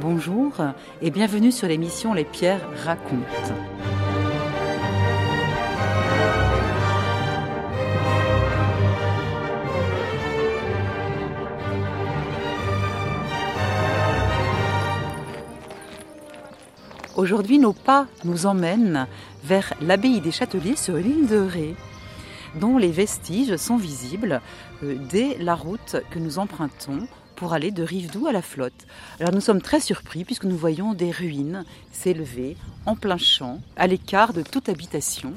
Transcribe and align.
Bonjour 0.00 0.52
et 1.00 1.10
bienvenue 1.10 1.50
sur 1.50 1.66
l'émission 1.66 2.14
Les 2.14 2.24
Pierres 2.24 2.60
racontent. 2.84 3.81
Aujourd'hui, 17.14 17.58
nos 17.58 17.74
pas 17.74 18.06
nous 18.24 18.46
emmènent 18.46 19.06
vers 19.44 19.74
l'abbaye 19.82 20.22
des 20.22 20.30
Châteliers 20.30 20.76
sur 20.76 20.96
l'île 20.96 21.26
de 21.26 21.36
Ré, 21.36 21.74
dont 22.58 22.78
les 22.78 22.90
vestiges 22.90 23.56
sont 23.56 23.76
visibles 23.76 24.40
euh, 24.82 24.96
dès 25.10 25.36
la 25.38 25.54
route 25.54 25.96
que 26.10 26.18
nous 26.18 26.38
empruntons 26.38 27.06
pour 27.36 27.52
aller 27.52 27.70
de 27.70 27.82
Rivedoux 27.82 28.28
à 28.28 28.32
la 28.32 28.40
flotte. 28.40 28.86
Alors 29.20 29.34
nous 29.34 29.42
sommes 29.42 29.60
très 29.60 29.80
surpris 29.80 30.24
puisque 30.24 30.46
nous 30.46 30.56
voyons 30.56 30.94
des 30.94 31.10
ruines 31.10 31.66
s'élever 31.92 32.56
en 32.86 32.96
plein 32.96 33.18
champ, 33.18 33.60
à 33.76 33.86
l'écart 33.86 34.32
de 34.32 34.42
toute 34.42 34.70
habitation. 34.70 35.34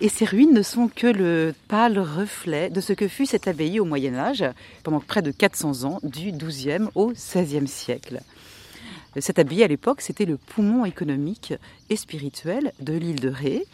Et 0.00 0.08
ces 0.08 0.24
ruines 0.24 0.54
ne 0.54 0.62
sont 0.62 0.86
que 0.86 1.08
le 1.08 1.52
pâle 1.66 1.98
reflet 1.98 2.70
de 2.70 2.80
ce 2.80 2.92
que 2.92 3.08
fut 3.08 3.26
cette 3.26 3.48
abbaye 3.48 3.80
au 3.80 3.84
Moyen 3.84 4.14
Âge, 4.14 4.44
pendant 4.84 5.00
près 5.00 5.22
de 5.22 5.32
400 5.32 5.82
ans, 5.82 5.98
du 6.04 6.30
XIIe 6.30 6.86
au 6.94 7.10
XVIe 7.10 7.66
siècle. 7.66 8.20
Cette 9.16 9.38
abbaye, 9.38 9.62
à 9.62 9.68
l'époque, 9.68 10.00
c'était 10.00 10.26
le 10.26 10.36
poumon 10.36 10.84
économique 10.84 11.54
et 11.90 11.96
spirituel 11.96 12.72
de 12.80 12.92
l'île 12.92 13.20
de 13.20 13.30
Ré. 13.30 13.64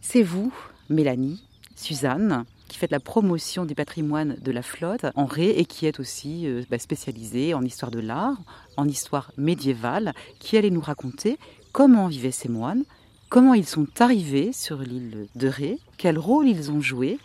C'est 0.00 0.22
vous, 0.22 0.52
Mélanie, 0.90 1.42
Suzanne, 1.76 2.44
qui 2.68 2.78
faites 2.78 2.90
la 2.90 3.00
promotion 3.00 3.64
du 3.64 3.74
patrimoine 3.74 4.36
de 4.42 4.50
la 4.50 4.62
flotte 4.62 5.06
en 5.14 5.26
Ré 5.26 5.50
et 5.50 5.64
qui 5.64 5.86
est 5.86 6.00
aussi 6.00 6.46
euh, 6.46 6.64
bah, 6.70 6.78
spécialisée 6.78 7.54
en 7.54 7.62
histoire 7.62 7.90
de 7.90 8.00
l'art, 8.00 8.38
en 8.76 8.88
histoire 8.88 9.30
médiévale, 9.36 10.12
qui 10.38 10.56
allait 10.56 10.70
nous 10.70 10.80
raconter 10.80 11.38
comment 11.72 12.08
vivaient 12.08 12.30
ces 12.30 12.48
moines, 12.48 12.84
comment 13.28 13.54
ils 13.54 13.66
sont 13.66 13.86
arrivés 14.00 14.52
sur 14.52 14.78
l'île 14.78 15.28
de 15.34 15.48
Ré, 15.48 15.78
quel 15.98 16.18
rôle 16.18 16.48
ils 16.48 16.70
ont 16.70 16.80
joué 16.80 17.18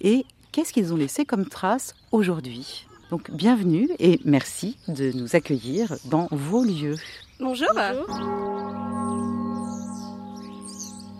et 0.00 0.24
qu'est-ce 0.52 0.72
qu'ils 0.72 0.92
ont 0.92 0.96
laissé 0.96 1.24
comme 1.24 1.46
trace 1.46 1.94
aujourd'hui. 2.12 2.86
Donc 3.10 3.28
bienvenue 3.32 3.88
et 3.98 4.20
merci 4.24 4.76
de 4.86 5.10
nous 5.12 5.34
accueillir 5.34 5.96
dans 6.04 6.28
vos 6.30 6.62
lieux. 6.62 6.94
Bonjour. 7.40 7.68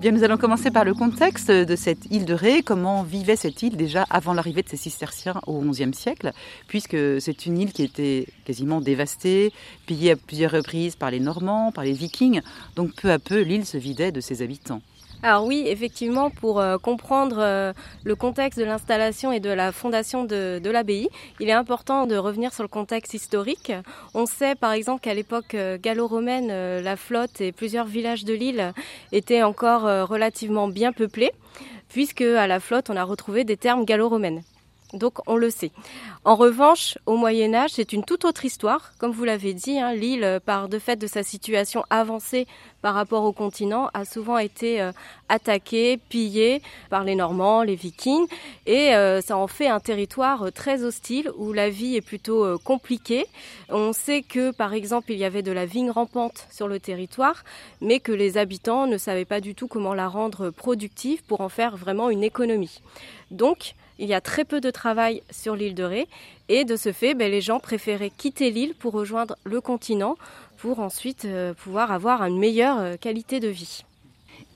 Bien, 0.00 0.12
nous 0.12 0.22
allons 0.22 0.36
commencer 0.36 0.70
par 0.70 0.84
le 0.84 0.94
contexte 0.94 1.50
de 1.50 1.76
cette 1.76 2.06
île 2.12 2.24
de 2.24 2.32
Ré. 2.32 2.62
Comment 2.62 3.02
vivait 3.02 3.34
cette 3.34 3.62
île 3.62 3.76
déjà 3.76 4.04
avant 4.08 4.34
l'arrivée 4.34 4.62
de 4.62 4.68
ces 4.68 4.76
cisterciens 4.76 5.40
au 5.48 5.60
XIe 5.62 5.92
siècle, 5.92 6.30
puisque 6.68 6.96
c'est 7.20 7.44
une 7.46 7.58
île 7.58 7.72
qui 7.72 7.82
était 7.82 8.28
quasiment 8.44 8.80
dévastée, 8.80 9.52
pillée 9.86 10.12
à 10.12 10.16
plusieurs 10.16 10.52
reprises 10.52 10.94
par 10.94 11.10
les 11.10 11.20
Normands, 11.20 11.72
par 11.72 11.82
les 11.82 11.92
Vikings. 11.92 12.40
Donc 12.76 12.94
peu 12.94 13.10
à 13.10 13.18
peu, 13.18 13.40
l'île 13.40 13.66
se 13.66 13.76
vidait 13.76 14.12
de 14.12 14.20
ses 14.20 14.42
habitants. 14.42 14.80
Alors 15.22 15.44
oui, 15.44 15.64
effectivement, 15.66 16.30
pour 16.30 16.60
euh, 16.60 16.78
comprendre 16.78 17.36
euh, 17.40 17.74
le 18.04 18.16
contexte 18.16 18.58
de 18.58 18.64
l'installation 18.64 19.32
et 19.32 19.40
de 19.40 19.50
la 19.50 19.70
fondation 19.70 20.24
de, 20.24 20.60
l'abbaye, 20.70 21.10
il 21.40 21.50
est 21.50 21.52
important 21.52 22.06
de 22.06 22.16
revenir 22.16 22.54
sur 22.54 22.62
le 22.62 22.68
contexte 22.68 23.12
historique. 23.12 23.70
On 24.14 24.24
sait 24.24 24.54
par 24.54 24.72
exemple 24.72 25.02
qu'à 25.02 25.12
l'époque 25.12 25.54
euh, 25.54 25.76
gallo-romaine, 25.78 26.48
la 26.82 26.96
flotte 26.96 27.42
et 27.42 27.52
plusieurs 27.52 27.86
villages 27.86 28.24
de 28.24 28.32
l'île 28.32 28.72
étaient 29.12 29.42
encore 29.42 29.82
relativement 30.08 30.68
bien 30.68 30.92
peuplés, 30.92 31.32
puisque 31.90 32.22
à 32.22 32.46
la 32.46 32.58
flotte, 32.58 32.88
on 32.88 32.96
a 32.96 33.04
retrouvé 33.04 33.44
des 33.44 33.58
termes 33.58 33.84
gallo-romaines. 33.84 34.42
Donc 34.92 35.18
on 35.26 35.36
le 35.36 35.50
sait. 35.50 35.70
En 36.24 36.34
revanche, 36.34 36.98
au 37.06 37.16
Moyen 37.16 37.54
Âge, 37.54 37.70
c'est 37.74 37.92
une 37.92 38.04
toute 38.04 38.24
autre 38.24 38.44
histoire. 38.44 38.92
Comme 38.98 39.12
vous 39.12 39.24
l'avez 39.24 39.54
dit, 39.54 39.78
hein, 39.78 39.94
l'île, 39.94 40.40
par 40.44 40.68
de 40.68 40.78
fait 40.78 40.96
de 40.96 41.06
sa 41.06 41.22
situation 41.22 41.84
avancée 41.90 42.46
par 42.82 42.94
rapport 42.94 43.24
au 43.24 43.32
continent, 43.32 43.90
a 43.94 44.04
souvent 44.04 44.38
été 44.38 44.80
euh, 44.80 44.92
attaquée, 45.28 45.98
pillée 46.08 46.62
par 46.88 47.04
les 47.04 47.14
Normands, 47.14 47.62
les 47.62 47.74
Vikings, 47.74 48.26
et 48.66 48.94
euh, 48.94 49.20
ça 49.20 49.36
en 49.36 49.46
fait 49.46 49.68
un 49.68 49.80
territoire 49.80 50.44
euh, 50.44 50.50
très 50.50 50.82
hostile 50.82 51.30
où 51.36 51.52
la 51.52 51.70
vie 51.70 51.96
est 51.96 52.00
plutôt 52.00 52.58
compliquée. 52.58 53.26
On 53.68 53.92
sait 53.92 54.22
que, 54.22 54.50
par 54.50 54.72
exemple, 54.72 55.12
il 55.12 55.18
y 55.18 55.24
avait 55.24 55.42
de 55.42 55.52
la 55.52 55.66
vigne 55.66 55.90
rampante 55.90 56.46
sur 56.50 56.68
le 56.68 56.80
territoire, 56.80 57.44
mais 57.80 58.00
que 58.00 58.12
les 58.12 58.38
habitants 58.38 58.86
ne 58.86 58.98
savaient 58.98 59.24
pas 59.24 59.40
du 59.40 59.54
tout 59.54 59.68
comment 59.68 59.94
la 59.94 60.08
rendre 60.08 60.50
productive 60.50 61.22
pour 61.24 61.40
en 61.40 61.48
faire 61.48 61.76
vraiment 61.76 62.10
une 62.10 62.24
économie. 62.24 62.80
Donc, 63.30 63.74
il 64.00 64.08
y 64.08 64.14
a 64.14 64.20
très 64.20 64.44
peu 64.44 64.60
de 64.60 64.70
travail 64.70 65.22
sur 65.30 65.54
l'île 65.54 65.74
de 65.74 65.84
Ré 65.84 66.08
et 66.48 66.64
de 66.64 66.74
ce 66.76 66.90
fait, 66.90 67.14
ben, 67.14 67.30
les 67.30 67.42
gens 67.42 67.60
préféraient 67.60 68.10
quitter 68.10 68.50
l'île 68.50 68.74
pour 68.74 68.92
rejoindre 68.94 69.36
le 69.44 69.60
continent 69.60 70.16
pour 70.56 70.80
ensuite 70.80 71.26
euh, 71.26 71.54
pouvoir 71.54 71.92
avoir 71.92 72.24
une 72.24 72.38
meilleure 72.38 72.80
euh, 72.80 72.96
qualité 72.96 73.40
de 73.40 73.48
vie. 73.48 73.84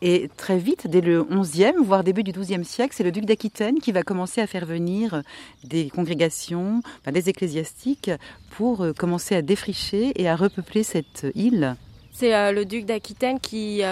Et 0.01 0.31
très 0.37 0.59
vite, 0.59 0.87
dès 0.87 1.03
le 1.03 1.23
11e, 1.23 1.77
voire 1.83 2.05
début 2.05 2.23
du 2.23 2.33
12e 2.33 2.65
siècle, 2.65 2.95
c'est 2.97 3.05
le 3.05 3.13
duc 3.13 3.27
d'Aquitaine 3.27 3.81
qui 3.81 3.93
va 3.93 4.03
commencer 4.03 4.41
à 4.41 4.47
faire 4.47 4.65
venir 4.65 5.23
des 5.63 5.91
congrégations, 5.91 6.81
des 7.11 7.29
ecclésiastiques, 7.29 8.11
pour 8.51 8.83
euh, 8.83 8.93
commencer 8.93 9.35
à 9.35 9.43
défricher 9.43 10.13
et 10.21 10.29
à 10.29 10.37
repeupler 10.37 10.83
cette 10.83 11.27
île. 11.35 11.77
C'est 12.13 12.53
le 12.53 12.65
duc 12.65 12.87
d'Aquitaine 12.87 13.41
qui 13.41 13.83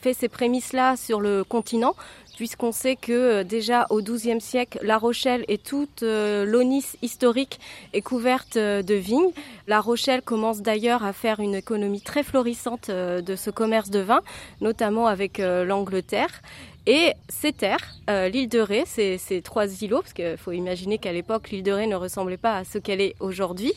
fait 0.00 0.14
ces 0.14 0.28
prémices-là 0.28 0.96
sur 0.96 1.20
le 1.20 1.42
continent, 1.42 1.96
puisqu'on 2.36 2.70
sait 2.70 2.94
que 2.94 3.12
euh, 3.12 3.44
déjà 3.44 3.86
au 3.90 4.00
XIIe 4.00 4.40
siècle, 4.40 4.78
La 4.82 4.98
Rochelle 4.98 5.44
et 5.48 5.58
toute 5.58 6.02
euh, 6.02 6.44
l'Onis 6.44 6.84
historique 7.02 7.58
est 7.92 8.02
couverte 8.02 8.56
euh, 8.56 8.82
de 8.82 8.94
vignes. 8.94 9.32
La 9.66 9.80
Rochelle 9.80 10.22
commence 10.22 10.60
d'ailleurs 10.60 11.04
à 11.04 11.12
faire 11.12 11.40
une 11.40 11.54
économie 11.54 12.02
très 12.02 12.22
florissante 12.22 12.88
de 12.90 13.36
ce 13.36 13.50
commerce 13.50 13.90
de 13.90 13.98
vin, 13.98 14.20
notamment 14.60 15.06
avec 15.08 15.38
l'Angleterre. 15.38 16.42
Et 16.86 17.14
ces 17.28 17.52
terres, 17.52 17.96
l'île 18.08 18.48
de 18.48 18.60
Ré, 18.60 18.84
ces, 18.86 19.42
trois 19.42 19.66
îlots, 19.82 20.02
parce 20.02 20.12
qu'il 20.12 20.36
faut 20.36 20.52
imaginer 20.52 20.98
qu'à 20.98 21.12
l'époque 21.12 21.50
l'île 21.50 21.64
de 21.64 21.72
Ré 21.72 21.88
ne 21.88 21.96
ressemblait 21.96 22.36
pas 22.36 22.58
à 22.58 22.64
ce 22.64 22.78
qu'elle 22.78 23.00
est 23.00 23.16
aujourd'hui, 23.18 23.72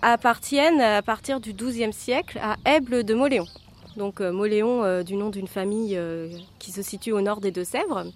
appartiennent 0.00 0.80
à 0.80 1.02
partir 1.02 1.40
du 1.40 1.52
XIIe 1.52 1.92
siècle 1.92 2.40
à 2.42 2.56
Aible 2.64 3.04
de 3.04 3.12
Moléon 3.12 3.46
donc 3.96 4.20
euh, 4.20 4.32
Moléon 4.32 4.84
euh, 4.84 5.02
du 5.02 5.16
nom 5.16 5.30
d'une 5.30 5.46
famille 5.46 5.96
euh, 5.96 6.28
qui 6.58 6.72
se 6.72 6.82
situe 6.82 7.12
au 7.12 7.20
nord 7.20 7.40
des 7.40 7.50
Deux-Sèvres 7.50 8.06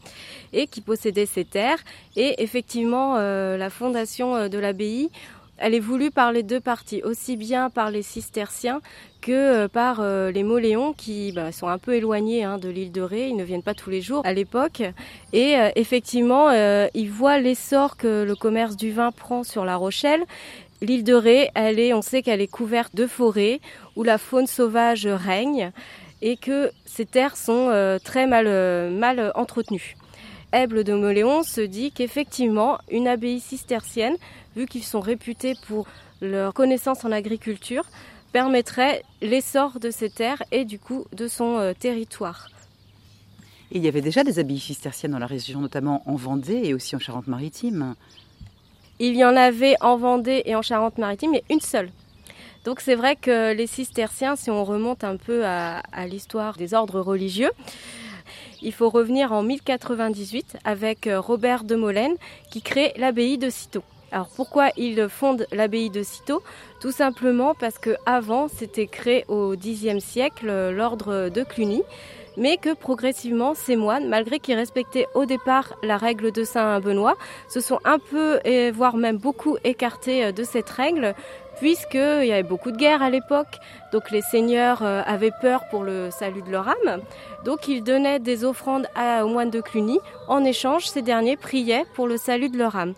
et 0.52 0.66
qui 0.66 0.80
possédait 0.80 1.26
ces 1.26 1.44
terres. 1.44 1.78
Et 2.16 2.42
effectivement, 2.42 3.16
la 3.18 3.70
fondation 3.70 4.48
de 4.48 4.58
l'abbaye, 4.58 5.10
elle 5.58 5.74
est 5.74 5.80
voulue 5.80 6.10
par 6.10 6.32
les 6.32 6.42
deux 6.42 6.60
parties, 6.60 7.02
aussi 7.02 7.36
bien 7.36 7.68
par 7.68 7.90
les 7.90 8.02
cisterciens 8.02 8.80
que 9.20 9.66
par 9.66 10.02
les 10.02 10.42
Moléons 10.42 10.94
qui 10.94 11.32
bah, 11.32 11.52
sont 11.52 11.68
un 11.68 11.78
peu 11.78 11.94
éloignés 11.94 12.44
hein, 12.44 12.56
de 12.58 12.68
l'île 12.68 12.92
de 12.92 13.02
Ré, 13.02 13.28
ils 13.28 13.36
ne 13.36 13.44
viennent 13.44 13.62
pas 13.62 13.74
tous 13.74 13.90
les 13.90 14.00
jours 14.00 14.22
à 14.24 14.32
l'époque. 14.32 14.82
Et 15.32 15.54
effectivement, 15.76 16.50
ils 16.50 17.10
voient 17.10 17.38
l'essor 17.38 17.96
que 17.96 18.24
le 18.24 18.34
commerce 18.34 18.76
du 18.76 18.90
vin 18.90 19.12
prend 19.12 19.44
sur 19.44 19.64
La 19.64 19.76
Rochelle 19.76 20.24
L'île 20.80 21.02
de 21.02 21.14
Ré, 21.14 21.50
on 21.92 22.02
sait 22.02 22.22
qu'elle 22.22 22.40
est 22.40 22.46
couverte 22.46 22.94
de 22.94 23.06
forêts 23.06 23.60
où 23.96 24.04
la 24.04 24.16
faune 24.16 24.46
sauvage 24.46 25.06
règne 25.06 25.72
et 26.22 26.36
que 26.36 26.70
ces 26.84 27.04
terres 27.04 27.36
sont 27.36 27.68
euh, 27.70 27.98
très 27.98 28.26
mal, 28.26 28.46
euh, 28.46 29.30
entretenues. 29.34 29.96
Aible 30.52 30.84
de 30.84 30.94
Moléon 30.94 31.42
se 31.42 31.60
dit 31.60 31.90
qu'effectivement, 31.90 32.78
une 32.90 33.08
abbaye 33.08 33.40
cistercienne, 33.40 34.16
vu 34.56 34.66
qu'ils 34.66 34.84
sont 34.84 35.00
réputés 35.00 35.54
pour 35.66 35.86
leur 36.20 36.54
connaissance 36.54 37.04
en 37.04 37.12
agriculture, 37.12 37.84
permettrait 38.32 39.02
l'essor 39.20 39.80
de 39.80 39.90
ces 39.90 40.10
terres 40.10 40.42
et 40.52 40.64
du 40.64 40.78
coup 40.78 41.06
de 41.12 41.26
son 41.28 41.58
euh, 41.58 41.72
territoire. 41.78 42.50
il 43.72 43.84
y 43.84 43.88
avait 43.88 44.00
déjà 44.00 44.22
des 44.22 44.38
abbayes 44.38 44.60
cisterciennes 44.60 45.12
dans 45.12 45.18
la 45.18 45.26
région, 45.26 45.60
notamment 45.60 46.02
en 46.06 46.14
Vendée 46.14 46.62
et 46.64 46.74
aussi 46.74 46.94
en 46.94 47.00
Charente-Maritime. 47.00 47.94
Il 49.00 49.14
y 49.16 49.24
en 49.24 49.36
avait 49.36 49.76
en 49.80 49.96
Vendée 49.96 50.42
et 50.44 50.56
en 50.56 50.62
Charente-Maritime, 50.62 51.30
mais 51.30 51.44
une 51.50 51.60
seule. 51.60 51.90
Donc 52.64 52.80
c'est 52.80 52.96
vrai 52.96 53.14
que 53.16 53.54
les 53.54 53.66
cisterciens, 53.66 54.34
si 54.34 54.50
on 54.50 54.64
remonte 54.64 55.04
un 55.04 55.16
peu 55.16 55.44
à, 55.46 55.82
l'histoire 56.06 56.56
des 56.56 56.74
ordres 56.74 57.00
religieux, 57.00 57.50
il 58.60 58.72
faut 58.72 58.90
revenir 58.90 59.32
en 59.32 59.42
1098 59.42 60.56
avec 60.64 61.06
euh, 61.06 61.20
Robert 61.20 61.62
de 61.62 61.76
Molène 61.76 62.14
qui 62.50 62.60
crée 62.60 62.92
l'abbaye 62.96 63.38
de 63.38 63.50
Cîteaux. 63.50 63.84
Alors 64.10 64.28
pourquoi 64.34 64.70
il 64.76 65.08
fonde 65.08 65.46
l'abbaye 65.52 65.90
de 65.90 66.02
Cîteaux? 66.02 66.42
Tout 66.80 66.90
simplement 66.90 67.54
parce 67.54 67.78
que 67.78 67.96
avant 68.04 68.48
c'était 68.48 68.88
créé 68.88 69.24
au 69.28 69.54
Xe 69.54 70.00
siècle 70.00 70.48
euh, 70.48 70.72
l'ordre 70.72 71.28
de 71.28 71.44
Cluny 71.44 71.82
mais 72.38 72.56
que 72.56 72.72
progressivement 72.74 73.54
ces 73.54 73.76
moines, 73.76 74.08
malgré 74.08 74.38
qu'ils 74.38 74.54
respectaient 74.54 75.06
au 75.14 75.26
départ 75.26 75.74
la 75.82 75.96
règle 75.96 76.32
de 76.32 76.44
Saint 76.44 76.80
Benoît, 76.80 77.16
se 77.48 77.60
sont 77.60 77.80
un 77.84 77.98
peu, 77.98 78.38
voire 78.72 78.96
même 78.96 79.18
beaucoup 79.18 79.56
écartés 79.64 80.24
euh, 80.24 80.32
de 80.32 80.44
cette 80.44 80.70
règle, 80.70 81.14
puisqu'il 81.58 82.24
y 82.24 82.32
avait 82.32 82.42
beaucoup 82.42 82.70
de 82.70 82.76
guerres 82.76 83.02
à 83.02 83.10
l'époque, 83.10 83.58
donc 83.92 84.10
les 84.10 84.22
seigneurs 84.22 84.82
euh, 84.82 85.02
avaient 85.04 85.32
peur 85.40 85.64
pour 85.70 85.82
le 85.82 86.10
salut 86.10 86.42
de 86.42 86.50
leur 86.50 86.68
âme, 86.68 87.02
donc 87.44 87.66
ils 87.68 87.82
donnaient 87.82 88.20
des 88.20 88.44
offrandes 88.44 88.86
aux 88.96 89.28
moines 89.28 89.50
de 89.50 89.60
Cluny, 89.60 89.98
en 90.28 90.44
échange 90.44 90.86
ces 90.86 91.02
derniers 91.02 91.36
priaient 91.36 91.84
pour 91.94 92.06
le 92.06 92.16
salut 92.16 92.48
de 92.48 92.58
leur 92.58 92.76
âme. 92.76 92.94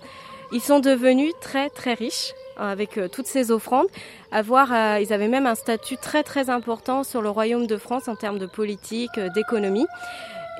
Ils 0.53 0.61
sont 0.61 0.81
devenus 0.81 1.33
très 1.41 1.71
très 1.71 1.95
riches 1.95 2.35
avec 2.61 2.99
euh, 2.99 3.09
toutes 3.09 3.27
ces 3.27 3.51
offrandes. 3.51 3.87
Avoir, 4.33 4.73
euh, 4.73 5.01
ils 5.01 5.13
avaient 5.13 5.29
même 5.29 5.47
un 5.47 5.55
statut 5.55 5.97
très 5.97 6.23
très 6.23 6.51
important 6.51 7.05
sur 7.05 7.23
le 7.23 7.31
royaume 7.31 7.67
de 7.67 7.77
France 7.77 8.09
en 8.09 8.17
termes 8.17 8.39
de 8.39 8.47
politique, 8.47 9.19
d'économie. 9.35 9.87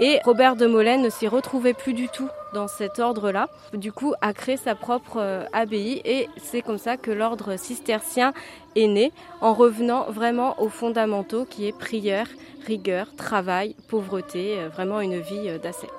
Et 0.03 0.19
Robert 0.25 0.57
de 0.57 0.67
Molène 0.67 1.03
ne 1.03 1.11
s'y 1.11 1.29
retrouvait 1.29 1.75
plus 1.75 1.93
du 1.93 2.09
tout 2.09 2.31
dans 2.55 2.69
cet 2.69 2.99
ordre-là. 2.99 3.49
Du 3.75 3.93
coup, 3.93 4.15
a 4.23 4.33
créé 4.33 4.57
sa 4.57 4.75
propre 4.75 5.19
euh, 5.19 5.45
abbaye 5.53 6.01
et 6.07 6.27
c'est 6.43 6.63
comme 6.63 6.79
ça 6.79 6.97
que 6.97 7.11
l'ordre 7.11 7.57
cistercien 7.57 8.33
est 8.77 8.87
né 8.87 9.13
en 9.43 9.53
revenant 9.53 10.11
vraiment 10.11 10.59
aux 10.59 10.71
fondamentaux 10.71 11.45
qui 11.45 11.67
est 11.67 11.77
prière, 11.77 12.29
rigueur, 12.67 13.15
travail, 13.15 13.77
pauvreté, 13.89 14.59
euh, 14.59 14.69
vraiment 14.69 15.01
une 15.01 15.21
vie 15.21 15.49
euh, 15.49 15.59
d'ascète. 15.59 15.91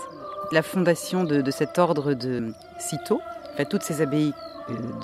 La 0.52 0.64
fondation 0.64 1.24
de, 1.24 1.52
cet 1.52 1.78
ordre 1.78 2.16
de 2.16 2.52
Cîteaux, 2.80 3.22
toutes 3.70 3.84
ces 3.84 4.02
abbayes 4.02 4.34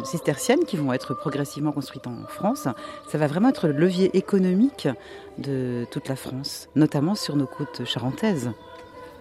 cisterciennes 0.03 0.63
qui 0.65 0.77
vont 0.77 0.93
être 0.93 1.13
progressivement 1.13 1.71
construites 1.71 2.07
en 2.07 2.27
France, 2.27 2.67
ça 3.07 3.17
va 3.17 3.27
vraiment 3.27 3.49
être 3.49 3.67
le 3.67 3.73
levier 3.73 4.15
économique 4.15 4.87
de 5.37 5.85
toute 5.91 6.07
la 6.07 6.15
France, 6.15 6.69
notamment 6.75 7.15
sur 7.15 7.35
nos 7.35 7.47
côtes 7.47 7.83
charentaises. 7.85 8.51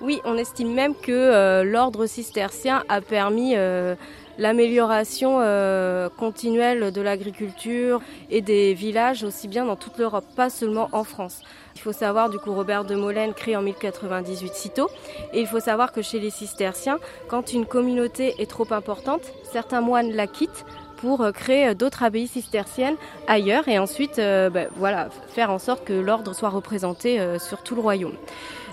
Oui, 0.02 0.20
on 0.24 0.36
estime 0.36 0.74
même 0.74 0.94
que 0.94 1.10
euh, 1.10 1.64
l'ordre 1.64 2.06
cistercien 2.06 2.84
a 2.88 3.00
permis 3.00 3.54
euh, 3.56 3.94
l'amélioration 4.36 5.38
euh, 5.40 6.10
continuelle 6.10 6.92
de 6.92 7.00
l'agriculture 7.00 8.02
et 8.28 8.42
des 8.42 8.74
villages 8.74 9.24
aussi 9.24 9.48
bien 9.48 9.64
dans 9.64 9.76
toute 9.76 9.96
l'Europe, 9.96 10.26
pas 10.36 10.50
seulement 10.50 10.90
en 10.92 11.02
France. 11.02 11.40
Il 11.76 11.80
faut 11.80 11.92
savoir, 11.92 12.30
du 12.30 12.38
coup, 12.38 12.54
Robert 12.54 12.86
de 12.86 12.94
Molène 12.94 13.34
crée 13.34 13.54
en 13.54 13.60
1098 13.60 14.54
Cîteaux. 14.54 14.88
Et 15.34 15.42
il 15.42 15.46
faut 15.46 15.60
savoir 15.60 15.92
que 15.92 16.00
chez 16.00 16.18
les 16.18 16.30
cisterciens, 16.30 16.98
quand 17.28 17.52
une 17.52 17.66
communauté 17.66 18.34
est 18.40 18.50
trop 18.50 18.66
importante, 18.72 19.20
certains 19.52 19.82
moines 19.82 20.10
la 20.10 20.26
quittent 20.26 20.64
pour 20.96 21.30
créer 21.34 21.74
d'autres 21.74 22.02
abbayes 22.02 22.28
cisterciennes 22.28 22.96
ailleurs 23.28 23.68
et 23.68 23.78
ensuite 23.78 24.16
ben, 24.16 24.68
voilà, 24.76 25.10
faire 25.28 25.50
en 25.50 25.58
sorte 25.58 25.84
que 25.84 25.92
l'ordre 25.92 26.34
soit 26.34 26.48
représenté 26.48 27.20
sur 27.38 27.62
tout 27.62 27.74
le 27.74 27.82
royaume. 27.82 28.14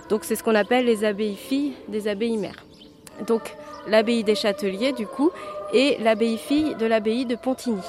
Donc 0.08 0.24
c'est 0.24 0.38
ce 0.38 0.44
qu'on 0.44 0.56
appelle 0.56 0.86
les 0.86 1.04
abbayes 1.04 1.36
filles 1.36 1.74
des 1.90 2.08
abbayes 2.08 2.38
mères. 2.38 2.64
Donc 3.28 3.58
l'abbaye 3.88 4.24
des 4.24 4.36
Châteliers 4.36 4.94
du 4.94 5.06
coup 5.06 5.32
et 5.74 5.98
l'abbaye 6.00 6.38
fille 6.38 6.76
de 6.76 6.86
l'abbaye 6.86 7.26
de 7.26 7.36
Pontigny 7.36 7.82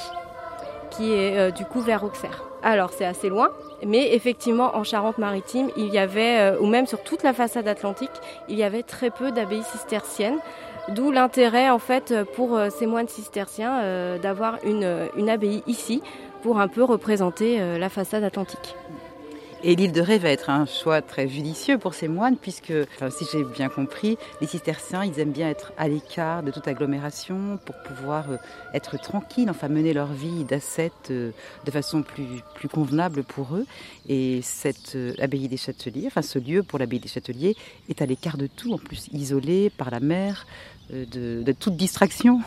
qui 0.91 1.13
est 1.13 1.37
euh, 1.37 1.51
du 1.51 1.65
coup 1.65 1.81
vers 1.81 2.03
Auxerre. 2.05 2.45
Alors 2.65 2.91
c'est 2.93 3.05
assez 3.05 3.29
loin, 3.29 3.51
mais 3.87 4.15
effectivement 4.15 4.75
en 4.75 4.85
Charente-Maritime, 4.85 5.69
il 5.77 5.89
y 5.89 5.99
avait, 5.99 6.41
euh, 6.41 6.59
ou 6.59 6.67
même 6.67 6.87
sur 6.87 7.03
toute 7.03 7.23
la 7.23 7.35
façade 7.35 7.69
atlantique, 7.69 8.11
il 8.49 8.57
y 8.57 8.63
avait 8.63 8.83
très 8.83 9.11
peu 9.11 9.31
d'abbayes 9.31 9.63
cisterciennes. 9.63 10.39
D'où 10.89 11.11
l'intérêt 11.11 11.69
en 11.69 11.79
fait 11.79 12.15
pour 12.35 12.57
euh, 12.57 12.71
ces 12.71 12.87
moines 12.87 13.09
cisterciens 13.09 14.17
d'avoir 14.19 14.59
une, 14.65 15.09
une 15.17 15.29
abbaye 15.29 15.63
ici 15.67 16.03
pour 16.43 16.59
un 16.59 16.69
peu 16.69 16.83
représenter 16.83 17.79
la 17.79 17.89
façade 17.89 18.25
atlantique. 18.25 18.75
Et 19.67 19.77
l'île 19.77 19.93
de 19.93 20.03
Ré 20.03 20.19
va 20.19 20.29
être 20.29 20.51
un 20.51 20.67
choix 20.67 21.01
très 21.01 21.27
judicieux 21.27 21.79
pour 21.79 21.95
ces 21.95 22.07
moines, 22.07 22.37
puisque, 22.37 22.75
si 23.09 23.25
j'ai 23.33 23.45
bien 23.45 23.71
compris, 23.71 24.19
les 24.43 24.47
cisterciens, 24.47 25.07
ils 25.07 25.19
aiment 25.19 25.33
bien 25.33 25.49
être 25.49 25.73
à 25.79 25.89
l'écart 25.89 26.43
de 26.43 26.51
toute 26.51 26.69
agglomération 26.69 27.59
pour 27.65 27.75
pouvoir 27.77 28.31
euh, 28.31 28.37
être 28.75 29.01
tranquilles, 29.01 29.49
enfin 29.49 29.69
mener 29.69 29.95
leur 29.95 30.13
vie 30.13 30.45
d'ascète 30.45 31.09
euh, 31.11 31.31
de 31.65 31.71
façon 31.71 32.03
plus, 32.03 32.69
convenable 32.69 33.25
pour 33.25 33.57
eux. 33.57 33.65
Et 34.07 34.41
cette 34.43 34.97
euh, 34.97 35.15
abbaye 35.19 35.49
des 35.49 35.57
Châteliers, 35.57 36.09
enfin 36.09 36.21
ce 36.21 36.39
lieu 36.39 36.63
pour 36.63 36.79
l'abbaye 36.79 37.01
des 37.01 37.09
Châteliers, 37.09 37.57
est 37.89 38.03
à 38.03 38.07
l'écart 38.07 38.37
de 38.37 38.47
tout, 38.47 38.75
en 38.75 38.79
plus 38.79 39.09
isolé 39.15 39.71
par 39.71 39.91
la 39.91 40.01
mer, 40.01 40.47
de 40.91 41.53
toute 41.53 41.77
distraction. 41.77 42.43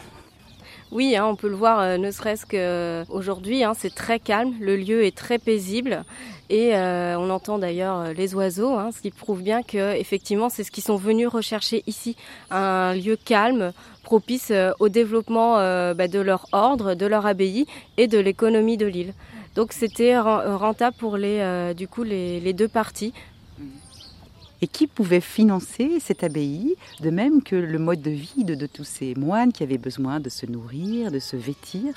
Oui, 0.92 1.16
hein, 1.16 1.26
on 1.26 1.36
peut 1.36 1.50
le 1.50 1.56
voir, 1.56 1.98
ne 1.98 2.12
serait-ce 2.12 2.46
qu'aujourd'hui, 2.46 3.64
hein, 3.64 3.74
c'est 3.78 3.94
très 3.94 4.20
calme, 4.20 4.54
le 4.60 4.78
lieu 4.78 5.04
est 5.04 5.16
très 5.16 5.38
paisible. 5.38 6.06
Et 6.50 6.76
euh, 6.76 7.18
on 7.20 7.30
entend 7.30 7.60
d'ailleurs 7.60 8.00
euh, 8.00 8.14
les 8.14 8.34
oiseaux, 8.34 8.76
hein, 8.76 8.92
ce 8.96 9.02
qui 9.02 9.12
prouve 9.12 9.42
bien 9.42 9.64
que 9.64 9.96
effectivement 9.96 10.48
c'est 10.50 10.64
ce 10.64 10.72
qu'ils 10.72 10.84
sont 10.84 10.96
venus 10.96 11.28
rechercher 11.28 11.84
ici, 11.88 12.16
un 12.52 12.94
lieu 12.94 13.18
calme, 13.18 13.74
propice 14.04 14.52
euh, 14.52 14.72
au 14.80 14.88
développement 14.88 15.56
bah, 15.56 16.08
de 16.08 16.20
leur 16.20 16.48
ordre, 16.54 16.94
de 16.94 17.06
leur 17.06 17.26
abbaye 17.26 17.66
et 17.98 18.08
de 18.08 18.18
l'économie 18.18 18.78
de 18.78 18.86
l'île. 18.86 19.14
Donc 19.56 19.74
c'était 19.74 20.18
rentable 20.18 20.96
pour 20.98 21.18
les, 21.18 21.74
du 21.76 21.88
coup 21.88 22.04
les, 22.04 22.54
deux 22.54 22.68
parties. 22.68 23.12
Et 24.62 24.68
qui 24.68 24.88
pouvait 24.88 25.22
financer 25.22 26.00
cette 26.00 26.24
abbaye, 26.24 26.76
de 27.02 27.10
même 27.10 27.44
que 27.44 27.56
le 27.56 27.80
mode 27.80 28.02
de 28.02 28.12
vie 28.12 28.44
de 28.44 28.66
tous 28.66 28.84
ces 28.84 29.14
moines 29.16 29.54
qui 29.54 29.64
avaient 29.64 29.78
besoin 29.78 30.20
de 30.20 30.30
se 30.30 30.46
nourrir, 30.46 31.12
de 31.12 31.20
se 31.20 31.36
vêtir? 31.36 31.94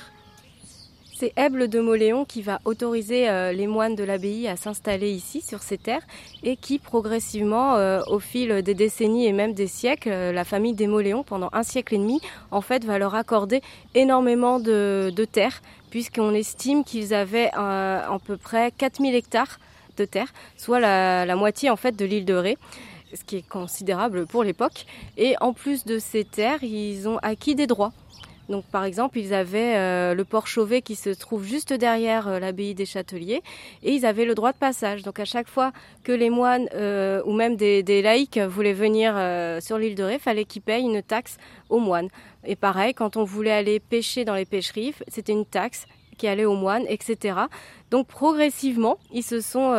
C'est 1.21 1.35
Eble 1.37 1.69
de 1.69 1.81
Moléon 1.81 2.25
qui 2.25 2.41
va 2.41 2.63
autoriser 2.65 3.29
euh, 3.29 3.53
les 3.53 3.67
moines 3.67 3.95
de 3.95 4.05
l'abbaye 4.05 4.49
à 4.49 4.57
s'installer 4.57 5.11
ici, 5.11 5.43
sur 5.43 5.61
ces 5.61 5.77
terres, 5.77 6.07
et 6.43 6.57
qui 6.57 6.79
progressivement, 6.79 7.77
euh, 7.77 8.01
au 8.07 8.21
fil 8.21 8.63
des 8.63 8.73
décennies 8.73 9.27
et 9.27 9.35
même 9.35 9.53
des 9.53 9.67
siècles, 9.67 10.09
euh, 10.11 10.33
la 10.33 10.45
famille 10.45 10.73
des 10.73 10.87
Moléons, 10.87 11.23
pendant 11.23 11.51
un 11.53 11.63
siècle 11.63 11.97
et 11.97 11.99
demi, 11.99 12.23
en 12.51 12.63
fait, 12.63 12.87
va 12.87 12.99
leur 12.99 13.15
accorder 13.15 13.61
énormément 13.95 14.61
de, 14.61 15.13
terres, 15.31 15.61
puisqu'on 15.91 16.33
estime 16.33 16.85
qu'ils 16.85 17.13
avaient 17.13 17.51
à 17.53 18.17
peu 18.25 18.39
près 18.39 18.71
4000 18.71 19.15
hectares 19.15 19.59
de 19.97 20.05
terre, 20.05 20.33
soit 20.57 20.81
la, 20.81 21.37
moitié 21.37 21.71
en 21.71 21.77
fait 21.77 21.97
de 21.97 22.05
l'île 22.05 22.25
de 22.25 22.35
Ré 22.35 22.59
ce 23.13 23.25
qui 23.25 23.39
est 23.39 23.49
considérable 23.49 24.25
pour 24.25 24.45
l'époque. 24.45 24.87
Et 25.17 25.35
en 25.41 25.53
plus 25.53 25.85
de 25.85 25.99
ces 25.99 26.25
terres, 26.25 26.63
ils 26.63 27.09
ont 27.09 27.19
acquis 27.23 27.57
des 27.57 27.67
droits 27.67 27.93
donc 28.51 28.65
par 28.65 28.85
exemple, 28.85 29.19
ils 29.19 29.33
avaient 29.33 29.77
euh, 29.77 30.13
le 30.13 30.25
port 30.25 30.49
Chauvet 30.49 30.83
qui 30.83 30.97
se 30.97 31.11
trouve 31.11 31.45
juste 31.45 31.73
derrière 31.73 32.27
euh, 32.27 32.41
l'abbaye 32.41 32.75
des 32.75 32.85
Châteliers 32.85 33.43
et 33.85 33.93
ils 33.93 34.05
avaient 34.05 34.25
le 34.25 34.35
droit 34.35 34.53
de 34.53 34.59
passage. 34.59 35.03
Donc 35.03 35.21
à 35.21 35.25
chaque 35.25 35.49
fois 35.49 35.73
que 36.03 36.11
les 36.11 36.31
moines 36.31 36.69
euh, 36.75 37.23
ou 37.25 37.33
même 37.33 37.55
des, 37.57 38.03
laïcs 38.03 38.39
voulaient 38.39 38.73
venir 38.73 39.15
sur 39.63 39.79
l'île 39.79 39.95
de 39.95 40.03
Ré, 40.03 40.19
fallait 40.19 40.45
qu'ils 40.45 40.63
payent 40.63 40.83
une 40.83 41.03
taxe 41.03 41.39
aux 41.69 41.79
moines. 41.79 42.09
Et 42.45 42.57
pareil, 42.57 42.93
quand 42.93 43.17
on 43.17 43.25
voulait 43.25 43.53
aller 43.53 43.79
pêcher 43.79 44.25
dans 44.25 44.35
les 44.35 44.45
pêcheries, 44.45 44.95
c'était 45.09 45.33
une 45.33 45.47
taxe 45.47 45.87
qui 46.21 46.29
allait 46.29 46.45
aux 46.45 46.55
moines, 46.55 46.85
etc. 46.87 47.39
Donc 47.91 48.07
progressivement, 48.07 48.99
ils 49.11 49.23
se 49.23 49.41
sont 49.41 49.73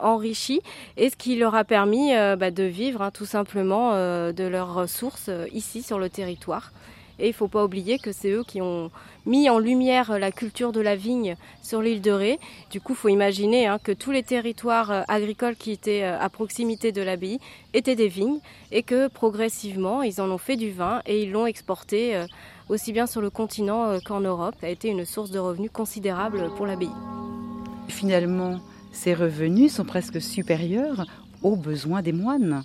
enrichis 0.00 0.60
et 0.96 1.08
ce 1.08 1.16
qui 1.16 1.36
leur 1.36 1.54
a 1.54 1.62
permis 1.62 2.12
bah, 2.36 2.50
de 2.50 2.64
vivre 2.64 3.00
hein, 3.00 3.10
tout 3.12 3.26
simplement 3.26 3.92
de 3.92 4.44
leurs 4.44 4.74
ressources 4.74 5.30
ici 5.52 5.82
sur 5.82 6.00
le 6.00 6.10
territoire. 6.10 6.72
Et 7.18 7.26
il 7.26 7.30
ne 7.30 7.34
faut 7.34 7.48
pas 7.48 7.64
oublier 7.64 7.98
que 7.98 8.12
c'est 8.12 8.30
eux 8.30 8.44
qui 8.46 8.60
ont 8.60 8.90
mis 9.26 9.50
en 9.50 9.58
lumière 9.58 10.18
la 10.18 10.30
culture 10.30 10.72
de 10.72 10.80
la 10.80 10.94
vigne 10.94 11.36
sur 11.62 11.82
l'île 11.82 12.00
de 12.00 12.12
Ré. 12.12 12.38
Du 12.70 12.80
coup, 12.80 12.92
il 12.92 12.96
faut 12.96 13.08
imaginer 13.08 13.66
hein, 13.66 13.78
que 13.82 13.92
tous 13.92 14.12
les 14.12 14.22
territoires 14.22 14.90
euh, 14.90 15.02
agricoles 15.08 15.56
qui 15.56 15.72
étaient 15.72 16.04
euh, 16.04 16.18
à 16.18 16.28
proximité 16.28 16.92
de 16.92 17.02
l'abbaye 17.02 17.40
étaient 17.74 17.96
des 17.96 18.08
vignes 18.08 18.38
et 18.70 18.82
que 18.82 19.08
progressivement, 19.08 20.02
ils 20.02 20.20
en 20.20 20.30
ont 20.30 20.38
fait 20.38 20.56
du 20.56 20.70
vin 20.70 21.02
et 21.06 21.22
ils 21.22 21.32
l'ont 21.32 21.46
exporté 21.46 22.14
euh, 22.14 22.26
aussi 22.68 22.92
bien 22.92 23.06
sur 23.06 23.20
le 23.20 23.30
continent 23.30 23.98
qu'en 24.04 24.20
Europe. 24.20 24.54
A 24.62 24.68
été 24.68 24.88
une 24.88 25.04
source 25.04 25.30
de 25.30 25.38
revenus 25.38 25.70
considérable 25.72 26.50
pour 26.56 26.66
l'abbaye. 26.66 26.90
Finalement, 27.88 28.60
ces 28.92 29.14
revenus 29.14 29.72
sont 29.74 29.84
presque 29.84 30.20
supérieurs 30.20 31.06
aux 31.42 31.56
besoins 31.56 32.02
des 32.02 32.12
moines. 32.12 32.64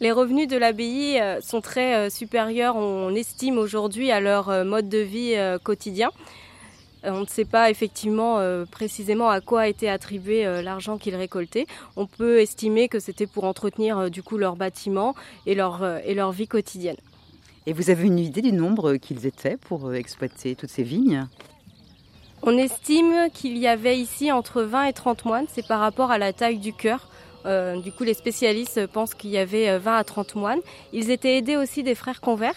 Les 0.00 0.12
revenus 0.12 0.46
de 0.46 0.58
l'abbaye 0.58 1.18
euh, 1.20 1.40
sont 1.40 1.62
très 1.62 1.94
euh, 1.94 2.10
supérieurs, 2.10 2.76
on 2.76 3.14
estime 3.14 3.56
aujourd'hui, 3.56 4.10
à 4.10 4.20
leur 4.20 4.50
euh, 4.50 4.62
mode 4.62 4.90
de 4.90 4.98
vie 4.98 5.34
quotidien. 5.62 6.10
On 7.02 7.20
ne 7.20 7.26
sait 7.26 7.44
pas 7.44 7.70
effectivement 7.70 8.40
précisément 8.72 9.30
à 9.30 9.40
quoi 9.40 9.60
a 9.60 9.68
été 9.68 9.88
attribué 9.88 10.42
l'argent 10.60 10.98
qu'ils 10.98 11.14
récoltaient. 11.14 11.66
On 11.94 12.06
peut 12.06 12.40
estimer 12.40 12.88
que 12.88 12.98
c'était 12.98 13.28
pour 13.28 13.44
entretenir 13.44 14.10
du 14.10 14.24
coup 14.24 14.38
leur 14.38 14.56
bâtiment 14.56 15.14
et 15.44 15.54
leur, 15.54 15.84
et 16.04 16.14
leur 16.14 16.32
vie 16.32 16.48
quotidienne. 16.48 16.96
Et 17.66 17.72
vous 17.72 17.90
avez 17.90 18.06
une 18.06 18.20
idée 18.20 18.42
du 18.42 18.52
nombre 18.52 18.94
qu'ils 18.96 19.26
étaient 19.26 19.56
pour 19.56 19.92
exploiter 19.92 20.54
toutes 20.54 20.70
ces 20.70 20.84
vignes? 20.84 21.26
On 22.42 22.56
estime 22.56 23.28
qu'il 23.34 23.58
y 23.58 23.66
avait 23.66 23.98
ici 23.98 24.30
entre 24.30 24.62
20 24.62 24.84
et 24.84 24.92
30 24.92 25.24
moines, 25.24 25.46
c'est 25.52 25.66
par 25.66 25.80
rapport 25.80 26.12
à 26.12 26.18
la 26.18 26.32
taille 26.32 26.58
du 26.58 26.72
cœur. 26.72 27.08
Euh, 27.44 27.80
du 27.80 27.92
coup, 27.92 28.04
les 28.04 28.14
spécialistes 28.14 28.86
pensent 28.86 29.14
qu'il 29.14 29.30
y 29.30 29.38
avait 29.38 29.78
20 29.78 29.92
euh, 29.92 29.98
à 29.98 30.04
30 30.04 30.34
moines. 30.34 30.60
Ils 30.92 31.10
étaient 31.10 31.38
aidés 31.38 31.56
aussi 31.56 31.82
des 31.82 31.94
frères 31.94 32.20
convers. 32.20 32.54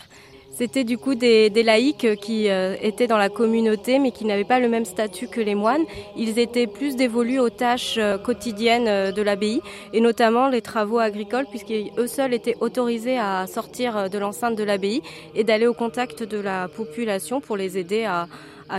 C'était 0.59 0.83
du 0.83 0.97
coup 0.97 1.15
des, 1.15 1.49
laïcs 1.63 2.17
qui 2.19 2.49
euh, 2.49 2.75
étaient 2.81 3.07
dans 3.07 3.17
la 3.17 3.29
communauté 3.29 3.97
mais 3.97 4.11
qui 4.11 4.25
n'avaient 4.25 4.43
pas 4.43 4.59
le 4.59 4.67
même 4.67 4.83
statut 4.83 5.29
que 5.29 5.39
les 5.39 5.55
moines. 5.55 5.85
Ils 6.17 6.37
étaient 6.37 6.67
plus 6.67 6.97
dévolus 6.97 7.39
aux 7.39 7.49
tâches 7.49 7.97
quotidiennes 8.25 9.13
de 9.13 9.21
l'abbaye 9.21 9.61
et 9.93 10.01
notamment 10.01 10.49
les 10.49 10.61
travaux 10.61 10.99
agricoles 10.99 11.45
puisqu'eux 11.49 12.07
seuls 12.07 12.33
étaient 12.33 12.57
autorisés 12.59 13.17
à 13.17 13.47
sortir 13.47 14.09
de 14.09 14.17
l'enceinte 14.17 14.57
de 14.57 14.65
l'abbaye 14.65 15.01
et 15.33 15.45
d'aller 15.45 15.65
au 15.65 15.73
contact 15.73 16.23
de 16.23 16.39
la 16.41 16.67
population 16.67 17.39
pour 17.39 17.55
les 17.55 17.77
aider 17.77 18.03
à 18.03 18.27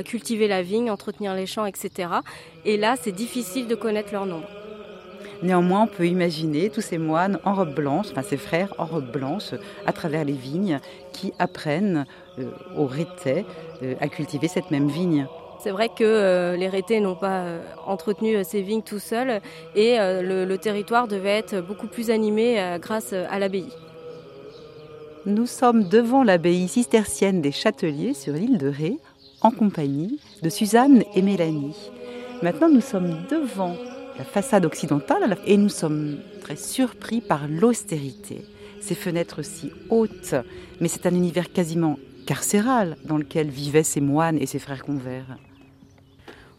cultiver 0.02 0.48
la 0.48 0.60
vigne, 0.60 0.90
entretenir 0.90 1.32
les 1.32 1.46
champs, 1.46 1.64
etc. 1.64 2.10
Et 2.66 2.76
là, 2.76 2.96
c'est 3.00 3.10
difficile 3.10 3.68
de 3.68 3.74
connaître 3.74 4.12
leur 4.12 4.26
nombre. 4.26 4.59
Néanmoins, 5.42 5.84
on 5.84 5.86
peut 5.86 6.06
imaginer 6.06 6.68
tous 6.70 6.82
ces 6.82 6.98
moines 6.98 7.38
en 7.44 7.54
robe 7.54 7.74
blanche, 7.74 8.06
enfin 8.10 8.22
ces 8.22 8.36
frères 8.36 8.74
en 8.78 8.84
robe 8.84 9.10
blanche, 9.10 9.54
à 9.86 9.92
travers 9.92 10.24
les 10.24 10.34
vignes, 10.34 10.80
qui 11.12 11.32
apprennent 11.38 12.06
euh, 12.38 12.44
aux 12.76 12.86
rétais 12.86 13.44
euh, 13.82 13.94
à 14.00 14.08
cultiver 14.08 14.48
cette 14.48 14.70
même 14.70 14.88
vigne. 14.88 15.26
C'est 15.62 15.70
vrai 15.70 15.88
que 15.88 16.04
euh, 16.04 16.56
les 16.56 16.68
rétés 16.68 17.00
n'ont 17.00 17.14
pas 17.14 17.44
entretenu 17.86 18.42
ces 18.44 18.62
vignes 18.62 18.82
tout 18.82 18.98
seuls 18.98 19.40
et 19.74 19.96
le, 19.98 20.56
territoire 20.56 21.06
devait 21.06 21.38
être 21.38 21.60
beaucoup 21.60 21.86
plus 21.86 22.10
animé 22.10 22.78
grâce 22.80 23.12
à 23.12 23.38
l'abbaye. 23.38 23.68
Nous 25.26 25.46
sommes 25.46 25.86
devant 25.86 26.22
l'abbaye 26.22 26.66
cistercienne 26.66 27.42
des 27.42 27.52
Châteliers 27.52 28.14
sur 28.14 28.32
l'île 28.32 28.56
de 28.56 28.68
Ré, 28.68 28.96
en 29.42 29.50
compagnie 29.50 30.18
de 30.42 30.48
Suzanne 30.48 31.02
et 31.14 31.20
Mélanie. 31.20 31.90
Maintenant, 32.42 32.70
nous 32.70 32.80
sommes 32.80 33.26
devant 33.30 33.76
la 34.20 34.24
façade 34.24 34.66
occidentale 34.66 35.38
et 35.46 35.56
nous 35.56 35.70
sommes 35.70 36.18
très 36.42 36.56
surpris 36.56 37.22
par 37.22 37.48
l'austérité. 37.48 38.44
Ces 38.82 38.94
fenêtres 38.94 39.40
si 39.40 39.72
hautes, 39.88 40.34
mais 40.78 40.88
c'est 40.88 41.06
un 41.06 41.14
univers 41.14 41.50
quasiment 41.50 41.98
carcéral 42.26 42.98
dans 43.06 43.16
lequel 43.16 43.48
vivaient 43.48 43.82
ces 43.82 44.02
moines 44.02 44.36
et 44.36 44.44
ces 44.44 44.58
frères 44.58 44.84
convers. 44.84 45.38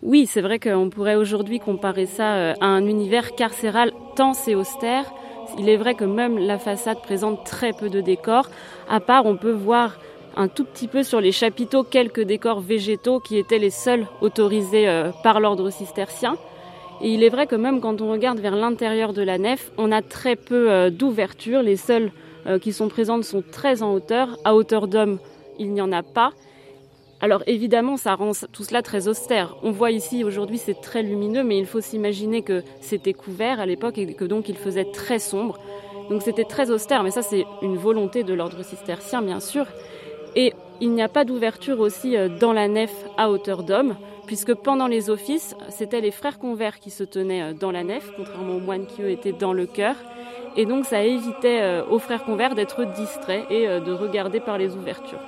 Oui, 0.01 0.25
c'est 0.25 0.41
vrai 0.41 0.57
qu'on 0.57 0.89
pourrait 0.89 1.13
aujourd'hui 1.13 1.59
comparer 1.59 2.07
ça 2.07 2.33
euh, 2.33 2.53
à 2.61 2.65
un 2.65 2.87
univers 2.87 3.35
carcéral 3.35 3.91
tant 4.15 4.33
c'est 4.33 4.55
austère. 4.55 5.13
Il 5.59 5.69
est 5.69 5.77
vrai 5.77 5.93
que 5.93 6.05
même 6.05 6.39
la 6.39 6.57
façade 6.57 7.03
présente 7.03 7.45
très 7.45 7.73
peu 7.73 7.89
de 7.89 8.01
décors, 8.01 8.49
à 8.89 8.99
part 8.99 9.27
on 9.27 9.37
peut 9.37 9.51
voir 9.51 9.99
un 10.35 10.47
tout 10.47 10.65
petit 10.65 10.87
peu 10.87 11.03
sur 11.03 11.21
les 11.21 11.31
chapiteaux 11.31 11.83
quelques 11.83 12.21
décors 12.23 12.59
végétaux 12.59 13.19
qui 13.19 13.37
étaient 13.37 13.59
les 13.59 13.69
seuls 13.69 14.07
autorisés 14.21 14.87
euh, 14.87 15.11
par 15.21 15.39
l'ordre 15.39 15.69
cistercien. 15.69 16.37
Et 17.03 17.13
il 17.13 17.23
est 17.23 17.29
vrai 17.29 17.47
que 17.47 17.55
même 17.55 17.81
quand 17.81 18.01
on 18.01 18.11
regarde 18.11 18.39
vers 18.39 18.55
l'intérieur 18.55 19.13
de 19.13 19.23
la 19.23 19.39
nef, 19.39 19.71
on 19.77 19.91
a 19.91 20.01
très 20.03 20.35
peu 20.35 20.71
euh, 20.71 20.89
d'ouvertures. 20.91 21.63
Les 21.63 21.75
seules 21.75 22.11
euh, 22.45 22.59
qui 22.59 22.73
sont 22.73 22.89
présentes 22.89 23.23
sont 23.23 23.43
très 23.49 23.81
en 23.81 23.93
hauteur. 23.93 24.37
À 24.43 24.53
hauteur 24.53 24.87
d'homme, 24.87 25.17
il 25.57 25.71
n'y 25.73 25.81
en 25.81 25.91
a 25.91 26.03
pas. 26.03 26.31
Alors 27.19 27.43
évidemment, 27.47 27.97
ça 27.97 28.13
rend 28.13 28.31
tout 28.51 28.63
cela 28.63 28.83
très 28.83 29.07
austère. 29.07 29.55
On 29.63 29.71
voit 29.71 29.91
ici 29.91 30.23
aujourd'hui 30.23 30.57
c'est 30.57 30.79
très 30.79 31.01
lumineux, 31.01 31.43
mais 31.43 31.57
il 31.57 31.65
faut 31.65 31.81
s'imaginer 31.81 32.41
que 32.41 32.63
c'était 32.81 33.13
couvert 33.13 33.59
à 33.59 33.65
l'époque 33.65 33.97
et 33.97 34.13
que 34.13 34.25
donc 34.25 34.49
il 34.49 34.57
faisait 34.57 34.85
très 34.85 35.19
sombre. 35.19 35.59
Donc 36.09 36.23
c'était 36.23 36.45
très 36.45 36.71
austère, 36.71 37.03
mais 37.03 37.11
ça 37.11 37.21
c'est 37.21 37.45
une 37.61 37.77
volonté 37.77 38.23
de 38.23 38.33
l'ordre 38.33 38.63
cistercien 38.63 39.21
bien 39.21 39.39
sûr. 39.39 39.65
Et 40.35 40.53
il 40.81 40.91
n'y 40.91 41.03
a 41.03 41.09
pas 41.09 41.25
d'ouverture 41.25 41.79
aussi 41.79 42.17
euh, 42.17 42.27
dans 42.27 42.53
la 42.53 42.67
nef 42.67 42.91
à 43.17 43.29
hauteur 43.29 43.63
d'homme 43.63 43.95
puisque 44.31 44.53
pendant 44.53 44.87
les 44.87 45.09
offices, 45.09 45.57
c'était 45.67 45.99
les 45.99 46.09
frères 46.09 46.39
convers 46.39 46.79
qui 46.79 46.89
se 46.89 47.03
tenaient 47.03 47.41
euh, 47.41 47.53
dans 47.53 47.69
la 47.69 47.83
nef, 47.83 48.13
contrairement 48.15 48.55
aux 48.55 48.59
moines 48.61 48.85
qui, 48.85 49.01
eux, 49.01 49.09
étaient 49.09 49.33
dans 49.33 49.51
le 49.51 49.65
chœur. 49.65 49.97
Et 50.55 50.65
donc, 50.65 50.85
ça 50.85 51.03
évitait 51.03 51.59
euh, 51.59 51.85
aux 51.89 51.99
frères 51.99 52.23
convers 52.23 52.55
d'être 52.55 52.85
distraits 52.95 53.43
et 53.49 53.67
euh, 53.67 53.81
de 53.81 53.91
regarder 53.91 54.39
par 54.39 54.57
les 54.57 54.73
ouvertures. 54.77 55.19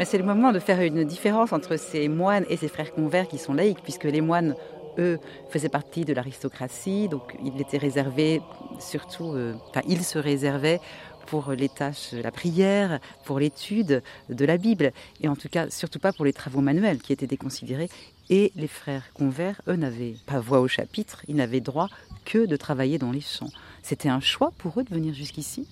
Mais 0.00 0.04
c'est 0.04 0.18
le 0.18 0.24
moment 0.24 0.50
de 0.50 0.58
faire 0.58 0.80
une 0.80 1.04
différence 1.04 1.52
entre 1.52 1.76
ces 1.76 2.08
moines 2.08 2.44
et 2.50 2.56
ces 2.56 2.66
frères 2.66 2.92
convers 2.92 3.28
qui 3.28 3.38
sont 3.38 3.54
laïcs, 3.54 3.80
puisque 3.80 4.02
les 4.02 4.20
moines, 4.20 4.56
eux, 4.98 5.20
faisaient 5.48 5.68
partie 5.68 6.04
de 6.04 6.12
l'aristocratie, 6.12 7.06
donc 7.06 7.36
ils 7.44 7.60
étaient 7.60 7.78
réservés 7.78 8.42
surtout, 8.80 9.36
enfin, 9.70 9.82
ils 9.86 10.02
se 10.02 10.18
réservaient 10.18 10.80
pour 11.26 11.52
les 11.52 11.68
tâches, 11.68 12.12
la 12.12 12.30
prière, 12.30 13.00
pour 13.24 13.38
l'étude 13.38 14.02
de 14.28 14.44
la 14.44 14.56
Bible, 14.56 14.92
et 15.20 15.28
en 15.28 15.36
tout 15.36 15.48
cas 15.48 15.68
surtout 15.70 15.98
pas 15.98 16.12
pour 16.12 16.24
les 16.24 16.32
travaux 16.32 16.60
manuels 16.60 17.00
qui 17.02 17.12
étaient 17.12 17.26
déconsidérés. 17.26 17.88
Et 18.30 18.52
les 18.56 18.68
frères 18.68 19.12
convers, 19.14 19.60
eux, 19.68 19.76
n'avaient 19.76 20.16
pas 20.26 20.40
voix 20.40 20.60
au 20.60 20.68
chapitre, 20.68 21.22
ils 21.28 21.36
n'avaient 21.36 21.60
droit 21.60 21.88
que 22.24 22.46
de 22.46 22.56
travailler 22.56 22.98
dans 22.98 23.12
les 23.12 23.20
champs. 23.20 23.50
C'était 23.82 24.08
un 24.08 24.20
choix 24.20 24.52
pour 24.58 24.80
eux 24.80 24.84
de 24.84 24.92
venir 24.92 25.14
jusqu'ici? 25.14 25.66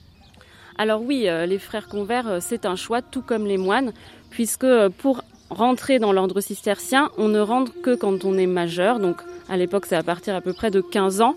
Alors 0.76 1.02
oui, 1.02 1.28
euh, 1.28 1.46
les 1.46 1.58
frères 1.58 1.88
convers, 1.88 2.28
euh, 2.28 2.38
c'est 2.40 2.66
un 2.66 2.76
choix, 2.76 3.00
tout 3.02 3.22
comme 3.22 3.46
les 3.46 3.56
moines, 3.56 3.92
puisque 4.30 4.64
euh, 4.64 4.88
pour 4.88 5.22
rentrer 5.50 5.98
dans 5.98 6.12
l'ordre 6.12 6.40
cistercien, 6.40 7.10
on 7.16 7.28
ne 7.28 7.38
rentre 7.38 7.72
que 7.80 7.94
quand 7.94 8.24
on 8.24 8.36
est 8.36 8.46
majeur, 8.46 8.98
donc 8.98 9.16
à 9.48 9.56
l'époque 9.56 9.86
c'est 9.86 9.94
à 9.94 10.02
partir 10.02 10.34
à 10.34 10.40
peu 10.40 10.52
près 10.52 10.70
de 10.70 10.80
15 10.80 11.20
ans 11.20 11.36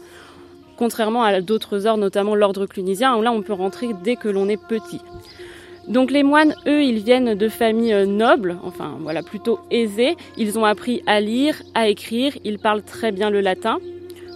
contrairement 0.77 1.23
à 1.23 1.41
d'autres 1.41 1.85
ordres, 1.85 2.01
notamment 2.01 2.35
l'ordre 2.35 2.65
clunisien, 2.65 3.17
où 3.17 3.21
là 3.21 3.31
on 3.31 3.41
peut 3.41 3.53
rentrer 3.53 3.89
dès 4.03 4.15
que 4.15 4.29
l'on 4.29 4.47
est 4.47 4.61
petit. 4.61 5.01
Donc 5.87 6.11
les 6.11 6.23
moines, 6.23 6.53
eux, 6.67 6.83
ils 6.83 6.99
viennent 6.99 7.33
de 7.35 7.47
familles 7.47 7.93
euh, 7.93 8.05
nobles, 8.05 8.57
enfin 8.63 8.97
voilà, 8.99 9.23
plutôt 9.23 9.59
aisées. 9.71 10.17
Ils 10.37 10.59
ont 10.59 10.65
appris 10.65 11.01
à 11.07 11.21
lire, 11.21 11.61
à 11.75 11.87
écrire, 11.87 12.33
ils 12.43 12.59
parlent 12.59 12.83
très 12.83 13.13
bien 13.13 13.29
le 13.29 13.39
latin. 13.39 13.79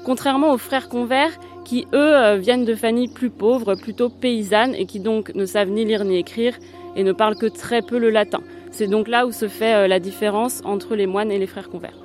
Contrairement 0.05 0.53
aux 0.53 0.57
frères 0.57 0.87
convers, 0.87 1.31
qui 1.65 1.87
eux 1.93 2.15
euh, 2.15 2.37
viennent 2.37 2.63
de 2.63 2.73
familles 2.73 3.09
plus 3.09 3.29
pauvres, 3.29 3.75
plutôt 3.75 4.09
paysannes, 4.09 4.75
et 4.75 4.85
qui 4.85 5.01
donc 5.01 5.35
ne 5.35 5.45
savent 5.45 5.69
ni 5.69 5.83
lire 5.83 6.05
ni 6.05 6.17
écrire 6.17 6.57
et 6.95 7.03
ne 7.03 7.11
parlent 7.11 7.35
que 7.35 7.45
très 7.45 7.81
peu 7.81 7.97
le 7.97 8.09
latin. 8.09 8.39
C'est 8.71 8.87
donc 8.87 9.09
là 9.09 9.25
où 9.25 9.33
se 9.33 9.49
fait 9.49 9.73
euh, 9.73 9.87
la 9.87 9.99
différence 9.99 10.61
entre 10.63 10.95
les 10.95 11.05
moines 11.05 11.31
et 11.31 11.37
les 11.37 11.47
frères 11.47 11.69
convers. 11.69 11.97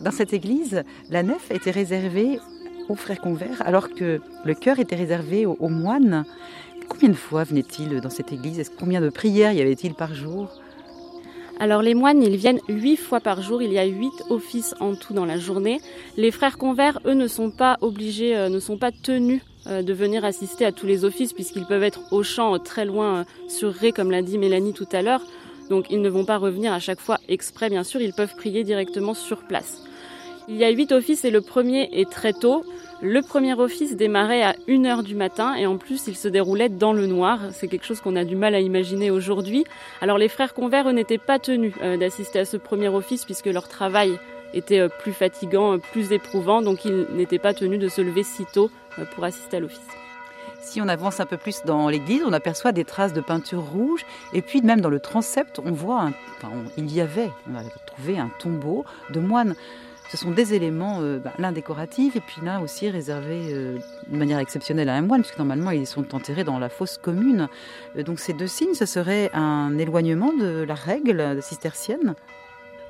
Dans 0.00 0.10
cette 0.10 0.32
église, 0.32 0.82
la 1.10 1.22
nef 1.22 1.50
était 1.50 1.70
réservée 1.70 2.38
aux 2.88 2.94
frères 2.94 3.20
convers, 3.20 3.60
alors 3.66 3.90
que 3.90 4.20
le 4.44 4.54
chœur 4.54 4.78
était 4.78 4.96
réservé 4.96 5.44
aux, 5.44 5.68
moines. 5.68 6.24
Combien 6.88 7.10
de 7.10 7.14
fois 7.14 7.44
venaient-ils 7.44 8.00
dans 8.00 8.08
cette 8.08 8.32
église? 8.32 8.70
Combien 8.78 9.02
de 9.02 9.10
prières 9.10 9.52
y 9.52 9.60
avait-il 9.60 9.94
par 9.94 10.14
jour? 10.14 10.48
Alors 11.58 11.82
les 11.82 11.92
moines, 11.92 12.22
ils 12.22 12.36
viennent 12.36 12.60
huit 12.68 12.96
fois 12.96 13.20
par 13.20 13.42
jour, 13.42 13.60
il 13.60 13.70
y 13.70 13.78
a 13.78 13.84
huit 13.84 14.24
offices 14.30 14.74
en 14.80 14.94
tout 14.94 15.12
dans 15.12 15.26
la 15.26 15.38
journée. 15.38 15.82
Les 16.16 16.30
frères 16.30 16.56
convers, 16.56 16.98
eux, 17.04 17.12
ne 17.12 17.28
sont 17.28 17.50
pas 17.50 17.76
obligés, 17.82 18.34
euh, 18.34 18.48
ne 18.48 18.58
sont 18.58 18.78
pas 18.78 18.92
tenus 18.92 19.42
euh, 19.66 19.82
de 19.82 19.92
venir 19.92 20.24
assister 20.24 20.64
à 20.64 20.72
tous 20.72 20.86
les 20.86 21.04
offices 21.04 21.34
puisqu'ils 21.34 21.66
peuvent 21.66 21.82
être 21.82 22.14
au 22.14 22.22
champ 22.22 22.54
euh, 22.54 22.58
très 22.58 22.86
loin 22.86 23.26
sur 23.48 23.74
Ré, 23.74 23.92
comme 23.92 24.10
l'a 24.10 24.22
dit 24.22 24.38
Mélanie 24.38 24.72
tout 24.72 24.88
à 24.92 25.02
l'heure. 25.02 25.22
Donc 25.68 25.90
ils 25.90 26.00
ne 26.00 26.08
vont 26.08 26.24
pas 26.24 26.38
revenir 26.38 26.72
à 26.72 26.80
chaque 26.80 27.00
fois 27.00 27.18
exprès, 27.28 27.68
bien 27.68 27.84
sûr, 27.84 28.00
ils 28.00 28.14
peuvent 28.14 28.34
prier 28.34 28.64
directement 28.64 29.12
sur 29.12 29.46
place. 29.46 29.82
Il 30.52 30.56
y 30.56 30.64
a 30.64 30.70
huit 30.70 30.90
offices 30.90 31.24
et 31.24 31.30
le 31.30 31.42
premier 31.42 31.88
est 31.92 32.10
très 32.10 32.32
tôt. 32.32 32.64
Le 33.00 33.22
premier 33.22 33.54
office 33.54 33.94
démarrait 33.94 34.42
à 34.42 34.54
1h 34.66 35.04
du 35.04 35.14
matin 35.14 35.54
et 35.54 35.64
en 35.64 35.76
plus 35.76 36.08
il 36.08 36.16
se 36.16 36.26
déroulait 36.26 36.68
dans 36.68 36.92
le 36.92 37.06
noir. 37.06 37.38
C'est 37.52 37.68
quelque 37.68 37.86
chose 37.86 38.00
qu'on 38.00 38.16
a 38.16 38.24
du 38.24 38.34
mal 38.34 38.56
à 38.56 38.60
imaginer 38.60 39.12
aujourd'hui. 39.12 39.64
Alors 40.00 40.18
les 40.18 40.26
frères 40.26 40.52
convers 40.52 40.92
n'étaient 40.92 41.18
pas 41.18 41.38
tenus 41.38 41.72
euh, 41.82 41.96
d'assister 41.96 42.40
à 42.40 42.44
ce 42.44 42.56
premier 42.56 42.88
office 42.88 43.24
puisque 43.24 43.46
leur 43.46 43.68
travail 43.68 44.18
était 44.52 44.80
euh, 44.80 44.88
plus 44.88 45.12
fatigant, 45.12 45.74
euh, 45.74 45.78
plus 45.78 46.10
éprouvant, 46.10 46.62
donc 46.62 46.84
ils 46.84 47.06
n'étaient 47.12 47.38
pas 47.38 47.54
tenus 47.54 47.78
de 47.78 47.88
se 47.88 48.00
lever 48.00 48.24
si 48.24 48.44
tôt 48.52 48.72
pour 49.14 49.22
assister 49.22 49.58
à 49.58 49.60
l'office. 49.60 49.78
Si 50.60 50.80
on 50.80 50.88
avance 50.88 51.20
un 51.20 51.26
peu 51.26 51.36
plus 51.36 51.62
dans 51.64 51.88
l'église, 51.88 52.22
on 52.26 52.32
aperçoit 52.32 52.72
des 52.72 52.84
traces 52.84 53.12
de 53.12 53.20
peinture 53.20 53.62
rouge. 53.62 54.04
Et 54.32 54.42
puis 54.42 54.62
même 54.62 54.80
dans 54.80 54.90
le 54.90 55.00
transept, 55.00 55.60
on 55.64 55.70
voit, 55.70 56.02
un, 56.02 56.12
il 56.76 56.92
y 56.92 57.00
avait, 57.00 57.30
on 57.48 57.56
a 57.56 57.62
trouvé 57.86 58.18
un 58.18 58.30
tombeau 58.40 58.84
de 59.10 59.20
moines. 59.20 59.54
Ce 60.10 60.16
sont 60.16 60.32
des 60.32 60.54
éléments, 60.54 61.02
euh, 61.02 61.18
bah, 61.18 61.30
l'un 61.38 61.52
décoratif 61.52 62.16
et 62.16 62.20
puis 62.20 62.38
l'un 62.42 62.60
aussi 62.60 62.90
réservé 62.90 63.42
euh, 63.52 63.78
de 64.08 64.16
manière 64.16 64.40
exceptionnelle 64.40 64.88
à 64.88 64.94
un 64.94 65.02
moine, 65.02 65.20
puisque 65.20 65.38
normalement 65.38 65.70
ils 65.70 65.86
sont 65.86 66.16
enterrés 66.16 66.42
dans 66.42 66.58
la 66.58 66.68
fosse 66.68 66.98
commune. 66.98 67.48
Euh, 67.96 68.02
donc 68.02 68.18
ces 68.18 68.32
deux 68.32 68.48
signes, 68.48 68.74
ce 68.74 68.86
serait 68.86 69.30
un 69.34 69.78
éloignement 69.78 70.32
de 70.32 70.64
la 70.64 70.74
règle 70.74 71.40
cistercienne? 71.40 72.16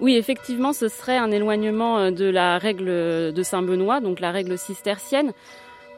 Oui, 0.01 0.17
effectivement, 0.17 0.73
ce 0.73 0.89
serait 0.89 1.19
un 1.19 1.31
éloignement 1.31 2.11
de 2.11 2.25
la 2.25 2.57
règle 2.57 2.87
de 2.87 3.43
Saint-Benoît, 3.43 4.01
donc 4.01 4.19
la 4.21 4.31
règle 4.31 4.57
cistercienne. 4.57 5.33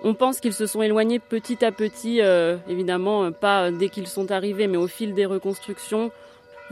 On 0.03 0.15
pense 0.15 0.41
qu'ils 0.41 0.55
se 0.55 0.67
sont 0.67 0.83
éloignés 0.83 1.21
petit 1.21 1.65
à 1.65 1.71
petit, 1.71 2.21
évidemment 2.69 3.31
pas 3.31 3.71
dès 3.71 3.91
qu'ils 3.91 4.09
sont 4.09 4.33
arrivés, 4.33 4.67
mais 4.67 4.77
au 4.77 4.89
fil 4.89 5.15
des 5.15 5.25
reconstructions, 5.25 6.11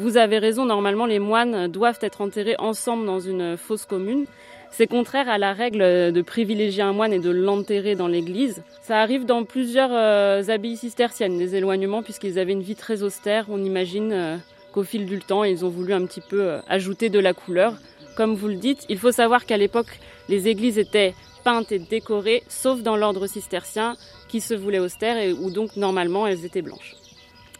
vous 0.00 0.16
avez 0.16 0.38
raison, 0.38 0.64
normalement 0.64 1.04
les 1.04 1.18
moines 1.18 1.68
doivent 1.68 1.98
être 2.00 2.22
enterrés 2.22 2.56
ensemble 2.58 3.04
dans 3.04 3.20
une 3.20 3.58
fosse 3.58 3.84
commune. 3.84 4.24
C'est 4.70 4.86
contraire 4.86 5.28
à 5.28 5.36
la 5.36 5.52
règle 5.52 6.12
de 6.12 6.22
privilégier 6.22 6.82
un 6.82 6.94
moine 6.94 7.12
et 7.12 7.18
de 7.18 7.28
l'enterrer 7.28 7.96
dans 7.96 8.06
l'église. 8.08 8.62
Ça 8.80 9.00
arrive 9.00 9.26
dans 9.26 9.44
plusieurs 9.44 9.90
euh, 9.92 10.42
abbayes 10.48 10.76
cisterciennes, 10.76 11.36
des 11.36 11.54
éloignements, 11.54 12.02
puisqu'ils 12.02 12.38
avaient 12.38 12.52
une 12.52 12.62
vie 12.62 12.76
très 12.76 13.02
austère. 13.02 13.46
On 13.50 13.62
imagine 13.62 14.12
euh, 14.12 14.36
qu'au 14.72 14.84
fil 14.84 15.04
du 15.04 15.18
temps, 15.18 15.44
ils 15.44 15.66
ont 15.66 15.68
voulu 15.68 15.92
un 15.92 16.06
petit 16.06 16.22
peu 16.22 16.40
euh, 16.40 16.60
ajouter 16.66 17.10
de 17.10 17.18
la 17.18 17.34
couleur. 17.34 17.74
Comme 18.16 18.34
vous 18.34 18.48
le 18.48 18.54
dites, 18.54 18.86
il 18.88 18.98
faut 18.98 19.12
savoir 19.12 19.44
qu'à 19.44 19.58
l'époque, 19.58 19.98
les 20.30 20.48
églises 20.48 20.78
étaient 20.78 21.14
peintes 21.44 21.72
et 21.72 21.78
décorées, 21.78 22.42
sauf 22.48 22.80
dans 22.80 22.96
l'ordre 22.96 23.26
cistercien, 23.26 23.96
qui 24.28 24.40
se 24.40 24.54
voulait 24.54 24.78
austère 24.78 25.18
et 25.18 25.32
où 25.32 25.50
donc 25.50 25.76
normalement 25.76 26.26
elles 26.26 26.46
étaient 26.46 26.62
blanches. 26.62 26.99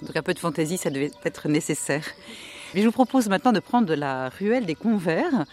Donc 0.03 0.17
un 0.17 0.23
peu 0.23 0.35
de 0.35 0.39
fantaisie, 0.39 0.79
ça 0.79 0.91
devait 0.91 1.11
être 1.25 1.49
nécessaire. 1.49 2.05
Mais 2.75 2.81
je 2.81 2.87
vous 2.87 2.93
propose 2.93 3.29
maintenant 3.29 3.53
de 3.53 3.61
prendre 3.61 3.95
la 3.95 4.29
ruelle 4.29 4.65
des 4.65 4.75
Convers, 4.75 5.45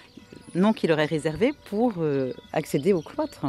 nom 0.55 0.73
qui 0.73 0.87
leur 0.87 0.99
est 0.99 1.05
réservé 1.05 1.53
pour 1.69 1.93
euh, 1.97 2.33
accéder 2.53 2.93
au 2.93 3.01
cloître. 3.01 3.45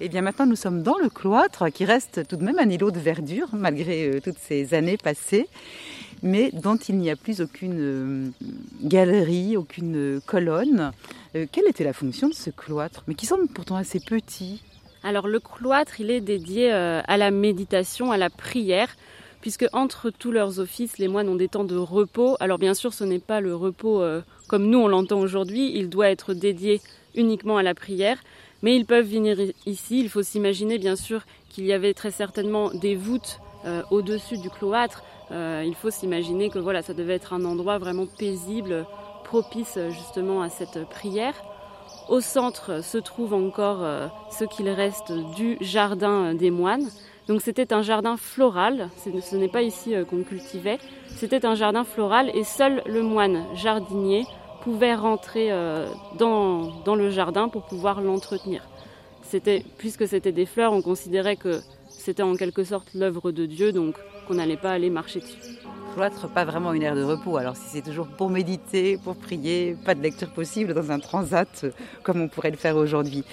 Et 0.00 0.04
eh 0.04 0.08
bien 0.08 0.22
maintenant, 0.22 0.46
nous 0.46 0.54
sommes 0.54 0.84
dans 0.84 0.96
le 0.98 1.08
cloître, 1.08 1.70
qui 1.70 1.84
reste 1.84 2.28
tout 2.28 2.36
de 2.36 2.44
même 2.44 2.60
un 2.60 2.70
îlot 2.70 2.92
de 2.92 3.00
verdure, 3.00 3.48
malgré 3.52 4.08
euh, 4.08 4.20
toutes 4.20 4.38
ces 4.38 4.72
années 4.72 4.96
passées, 4.96 5.48
mais 6.22 6.50
dont 6.52 6.76
il 6.76 6.96
n'y 6.96 7.10
a 7.10 7.16
plus 7.16 7.40
aucune 7.40 7.78
euh, 7.78 8.28
galerie, 8.82 9.56
aucune 9.56 10.20
colonne. 10.26 10.92
Euh, 11.34 11.46
quelle 11.50 11.68
était 11.68 11.84
la 11.84 11.92
fonction 11.92 12.28
de 12.28 12.34
ce 12.34 12.50
cloître 12.50 13.04
Mais 13.06 13.14
qui 13.14 13.26
semble 13.26 13.48
pourtant 13.48 13.76
assez 13.76 14.00
petit? 14.00 14.62
Alors 15.02 15.28
le 15.28 15.40
cloître, 15.40 16.00
il 16.00 16.10
est 16.10 16.20
dédié 16.20 16.72
à 16.72 17.16
la 17.16 17.30
méditation, 17.30 18.10
à 18.10 18.16
la 18.16 18.30
prière, 18.30 18.96
puisque 19.40 19.66
entre 19.72 20.10
tous 20.10 20.32
leurs 20.32 20.58
offices, 20.58 20.98
les 20.98 21.06
moines 21.06 21.28
ont 21.28 21.36
des 21.36 21.46
temps 21.46 21.62
de 21.64 21.76
repos. 21.76 22.36
Alors 22.40 22.58
bien 22.58 22.74
sûr, 22.74 22.92
ce 22.92 23.04
n'est 23.04 23.20
pas 23.20 23.40
le 23.40 23.54
repos 23.54 24.02
comme 24.48 24.66
nous 24.68 24.78
on 24.78 24.88
l'entend 24.88 25.20
aujourd'hui, 25.20 25.72
il 25.74 25.90
doit 25.90 26.08
être 26.08 26.34
dédié 26.34 26.80
uniquement 27.14 27.58
à 27.58 27.62
la 27.62 27.74
prière, 27.74 28.18
mais 28.62 28.74
ils 28.74 28.86
peuvent 28.86 29.06
venir 29.06 29.38
ici. 29.66 30.00
Il 30.00 30.08
faut 30.08 30.22
s'imaginer 30.22 30.78
bien 30.78 30.96
sûr 30.96 31.22
qu'il 31.50 31.66
y 31.66 31.72
avait 31.72 31.94
très 31.94 32.10
certainement 32.10 32.70
des 32.70 32.96
voûtes 32.96 33.40
euh, 33.64 33.82
au-dessus 33.90 34.38
du 34.38 34.50
cloître. 34.50 35.02
Euh, 35.30 35.62
il 35.66 35.74
faut 35.74 35.90
s'imaginer 35.90 36.50
que 36.50 36.58
voilà, 36.58 36.82
ça 36.82 36.94
devait 36.94 37.14
être 37.14 37.32
un 37.32 37.44
endroit 37.44 37.78
vraiment 37.78 38.06
paisible, 38.06 38.86
propice 39.24 39.78
justement 39.90 40.42
à 40.42 40.48
cette 40.48 40.88
prière. 40.88 41.34
Au 42.08 42.20
centre 42.20 42.82
se 42.82 42.98
trouve 42.98 43.34
encore 43.34 43.82
euh, 43.82 44.08
ce 44.30 44.44
qu'il 44.44 44.68
reste 44.68 45.12
du 45.36 45.58
jardin 45.60 46.34
des 46.34 46.50
moines. 46.50 46.88
Donc 47.26 47.42
c'était 47.42 47.74
un 47.74 47.82
jardin 47.82 48.16
floral, 48.16 48.88
ce 49.04 49.36
n'est 49.36 49.48
pas 49.48 49.60
ici 49.60 49.94
qu'on 50.08 50.22
cultivait, 50.22 50.78
c'était 51.14 51.44
un 51.44 51.54
jardin 51.54 51.84
floral 51.84 52.30
et 52.32 52.42
seul 52.42 52.82
le 52.86 53.02
moine 53.02 53.44
jardinier 53.54 54.24
pouvait 54.62 54.94
rentrer 54.94 55.48
euh, 55.50 55.86
dans 56.18 56.94
le 56.94 57.10
jardin 57.10 57.48
pour 57.48 57.62
pouvoir 57.62 58.00
l'entretenir. 58.00 58.62
C'était, 59.28 59.62
puisque 59.76 60.08
c'était 60.08 60.32
des 60.32 60.46
fleurs, 60.46 60.72
on 60.72 60.80
considérait 60.80 61.36
que 61.36 61.60
c'était 61.88 62.22
en 62.22 62.34
quelque 62.34 62.64
sorte 62.64 62.88
l'œuvre 62.94 63.30
de 63.30 63.44
Dieu, 63.44 63.72
donc 63.72 63.96
qu'on 64.26 64.34
n'allait 64.34 64.56
pas 64.56 64.72
aller 64.72 64.88
marcher 64.88 65.20
dessus. 65.20 65.36
Cloître, 65.94 66.28
pas 66.28 66.44
vraiment 66.44 66.72
une 66.72 66.82
aire 66.82 66.94
de 66.94 67.02
repos. 67.02 67.36
Alors 67.36 67.56
si 67.56 67.64
c'est 67.72 67.82
toujours 67.82 68.06
pour 68.06 68.30
méditer, 68.30 68.96
pour 68.96 69.16
prier, 69.16 69.76
pas 69.84 69.94
de 69.94 70.00
lecture 70.00 70.30
possible 70.30 70.72
dans 70.72 70.90
un 70.90 70.98
transat 70.98 71.66
comme 72.02 72.20
on 72.20 72.28
pourrait 72.28 72.50
le 72.50 72.56
faire 72.56 72.76
aujourd'hui. 72.76 73.24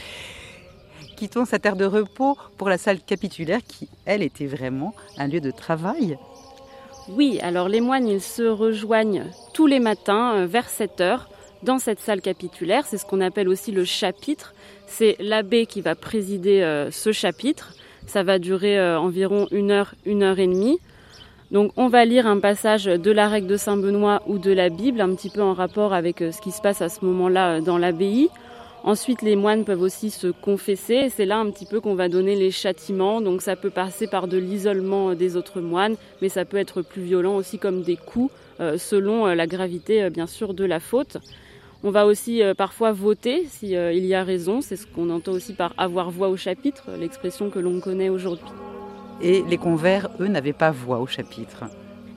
Quittons 1.15 1.45
cette 1.45 1.65
aire 1.65 1.77
de 1.77 1.85
repos 1.85 2.37
pour 2.57 2.67
la 2.67 2.77
salle 2.77 2.99
capitulaire 2.99 3.61
qui, 3.65 3.87
elle, 4.05 4.21
était 4.21 4.47
vraiment 4.47 4.93
un 5.17 5.27
lieu 5.27 5.39
de 5.39 5.51
travail 5.51 6.17
oui, 7.07 7.39
alors 7.43 7.69
les 7.69 7.81
moines, 7.81 8.07
ils 8.07 8.21
se 8.21 8.41
rejoignent 8.41 9.25
tous 9.53 9.67
les 9.67 9.79
matins 9.79 10.37
euh, 10.37 10.47
vers 10.47 10.67
7 10.67 11.01
heures 11.01 11.29
dans 11.61 11.77
cette 11.77 11.99
salle 11.99 12.19
capitulaire. 12.19 12.87
C'est 12.87 12.97
ce 12.97 13.05
qu'on 13.05 13.21
appelle 13.21 13.47
aussi 13.47 13.71
le 13.71 13.85
chapitre. 13.85 14.55
C'est 14.87 15.15
l'abbé 15.19 15.65
qui 15.65 15.81
va 15.81 15.95
présider 15.95 16.61
euh, 16.61 16.91
ce 16.91 17.11
chapitre. 17.11 17.73
Ça 18.07 18.23
va 18.23 18.39
durer 18.39 18.77
euh, 18.77 18.99
environ 18.99 19.47
une 19.51 19.71
heure, 19.71 19.95
une 20.05 20.23
heure 20.23 20.39
et 20.39 20.47
demie. 20.47 20.79
Donc 21.51 21.71
on 21.77 21.87
va 21.87 22.05
lire 22.05 22.27
un 22.27 22.39
passage 22.39 22.85
de 22.85 23.11
la 23.11 23.27
règle 23.27 23.47
de 23.47 23.57
Saint-Benoît 23.57 24.23
ou 24.27 24.39
de 24.39 24.51
la 24.51 24.69
Bible, 24.69 25.01
un 25.01 25.13
petit 25.15 25.29
peu 25.29 25.41
en 25.41 25.53
rapport 25.53 25.93
avec 25.93 26.19
ce 26.19 26.41
qui 26.41 26.51
se 26.51 26.61
passe 26.61 26.81
à 26.81 26.89
ce 26.89 27.05
moment-là 27.05 27.61
dans 27.61 27.77
l'abbaye. 27.77 28.29
Ensuite, 28.85 29.23
les 29.23 29.35
moines 29.35 29.65
peuvent 29.65 29.81
aussi 29.81 30.11
se 30.11 30.27
confesser. 30.27 31.09
C'est 31.09 31.25
là 31.25 31.39
un 31.39 31.49
petit 31.49 31.65
peu 31.65 31.81
qu'on 31.81 31.95
va 31.95 32.07
donner 32.07 32.35
les 32.35 32.51
châtiments. 32.51 33.19
Donc 33.19 33.41
ça 33.41 33.55
peut 33.55 33.71
passer 33.71 34.05
par 34.05 34.27
de 34.27 34.37
l'isolement 34.37 35.15
des 35.15 35.35
autres 35.37 35.59
moines, 35.59 35.95
mais 36.21 36.29
ça 36.29 36.45
peut 36.45 36.57
être 36.57 36.83
plus 36.83 37.01
violent 37.01 37.35
aussi 37.35 37.57
comme 37.57 37.81
des 37.81 37.95
coups, 37.97 38.31
euh, 38.59 38.77
selon 38.77 39.25
euh, 39.25 39.33
la 39.33 39.47
gravité 39.47 40.03
euh, 40.03 40.11
bien 40.11 40.27
sûr 40.27 40.53
de 40.53 40.63
la 40.63 40.79
faute. 40.79 41.17
On 41.87 41.91
va 41.91 42.07
aussi 42.07 42.41
parfois 42.57 42.91
voter 42.93 43.45
s'il 43.45 43.69
y 43.69 44.15
a 44.15 44.23
raison. 44.23 44.59
C'est 44.61 44.75
ce 44.75 44.87
qu'on 44.87 45.11
entend 45.11 45.33
aussi 45.33 45.53
par 45.53 45.71
avoir 45.77 46.09
voix 46.09 46.29
au 46.29 46.35
chapitre, 46.35 46.89
l'expression 46.99 47.51
que 47.51 47.59
l'on 47.59 47.79
connaît 47.79 48.09
aujourd'hui. 48.09 48.49
Et 49.21 49.43
les 49.43 49.57
convers, 49.57 50.09
eux, 50.19 50.27
n'avaient 50.27 50.51
pas 50.51 50.71
voix 50.71 50.99
au 50.99 51.05
chapitre. 51.05 51.65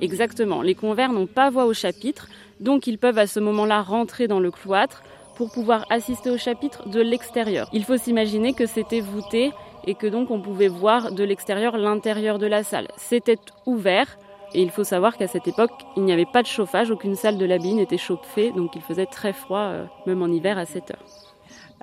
Exactement. 0.00 0.62
Les 0.62 0.74
convers 0.74 1.12
n'ont 1.12 1.26
pas 1.26 1.50
voix 1.50 1.66
au 1.66 1.74
chapitre, 1.74 2.28
donc 2.60 2.86
ils 2.86 2.96
peuvent 2.96 3.18
à 3.18 3.26
ce 3.26 3.40
moment-là 3.40 3.82
rentrer 3.82 4.26
dans 4.26 4.40
le 4.40 4.50
cloître, 4.50 5.02
pour 5.36 5.52
pouvoir 5.52 5.84
assister 5.90 6.30
au 6.30 6.38
chapitre 6.38 6.88
de 6.88 7.00
l'extérieur. 7.00 7.68
Il 7.74 7.84
faut 7.84 7.98
s'imaginer 7.98 8.54
que 8.54 8.64
c'était 8.66 9.00
voûté 9.00 9.52
et 9.86 9.94
que 9.94 10.06
donc 10.06 10.30
on 10.30 10.40
pouvait 10.40 10.68
voir 10.68 11.12
de 11.12 11.22
l'extérieur 11.22 11.76
l'intérieur 11.76 12.38
de 12.38 12.46
la 12.46 12.64
salle. 12.64 12.88
C'était 12.96 13.38
ouvert 13.66 14.18
et 14.54 14.62
il 14.62 14.70
faut 14.70 14.84
savoir 14.84 15.16
qu'à 15.16 15.28
cette 15.28 15.46
époque, 15.46 15.72
il 15.96 16.04
n'y 16.04 16.12
avait 16.12 16.26
pas 16.26 16.42
de 16.42 16.46
chauffage, 16.46 16.90
aucune 16.90 17.14
salle 17.14 17.36
de 17.36 17.44
l'abbaye 17.44 17.74
n'était 17.74 17.98
chauffée, 17.98 18.50
donc 18.52 18.74
il 18.76 18.82
faisait 18.82 19.06
très 19.06 19.32
froid, 19.32 19.60
euh, 19.60 19.84
même 20.06 20.22
en 20.22 20.28
hiver 20.28 20.56
à 20.56 20.64
7 20.64 20.92
heures. 20.92 21.04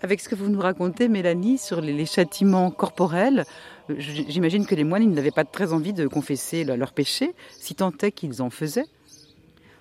Avec 0.01 0.19
ce 0.19 0.27
que 0.27 0.35
vous 0.35 0.49
nous 0.49 0.59
racontez, 0.59 1.07
Mélanie, 1.07 1.57
sur 1.57 1.79
les, 1.79 2.05
châtiments 2.05 2.71
corporels, 2.71 3.45
euh, 3.89 3.95
j'imagine 3.97 4.65
que 4.65 4.75
les 4.75 4.83
moines 4.83 5.09
n'avaient 5.11 5.31
pas 5.31 5.45
très 5.45 5.73
envie 5.73 5.93
de 5.93 6.07
confesser 6.07 6.63
leurs 6.63 6.91
péchés, 6.91 7.33
si 7.51 7.75
tant 7.75 7.91
est 8.01 8.11
qu'ils 8.11 8.41
en 8.41 8.49
faisaient. 8.49 8.85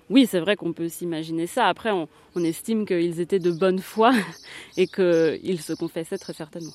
Oui, 0.09 0.27
c'est 0.29 0.39
vrai 0.39 0.55
qu'on 0.55 0.71
peut 0.71 0.87
s'imaginer 0.87 1.47
ça. 1.47 1.65
Après, 1.65 1.91
on, 1.91 2.07
estime 2.35 2.85
qu'ils 2.85 3.19
étaient 3.19 3.39
de 3.39 3.51
bonne 3.51 3.79
foi 3.79 4.13
et 4.77 4.87
qu'ils 4.87 5.61
se 5.61 5.73
confessaient 5.73 6.17
très 6.17 6.33
certainement. 6.33 6.73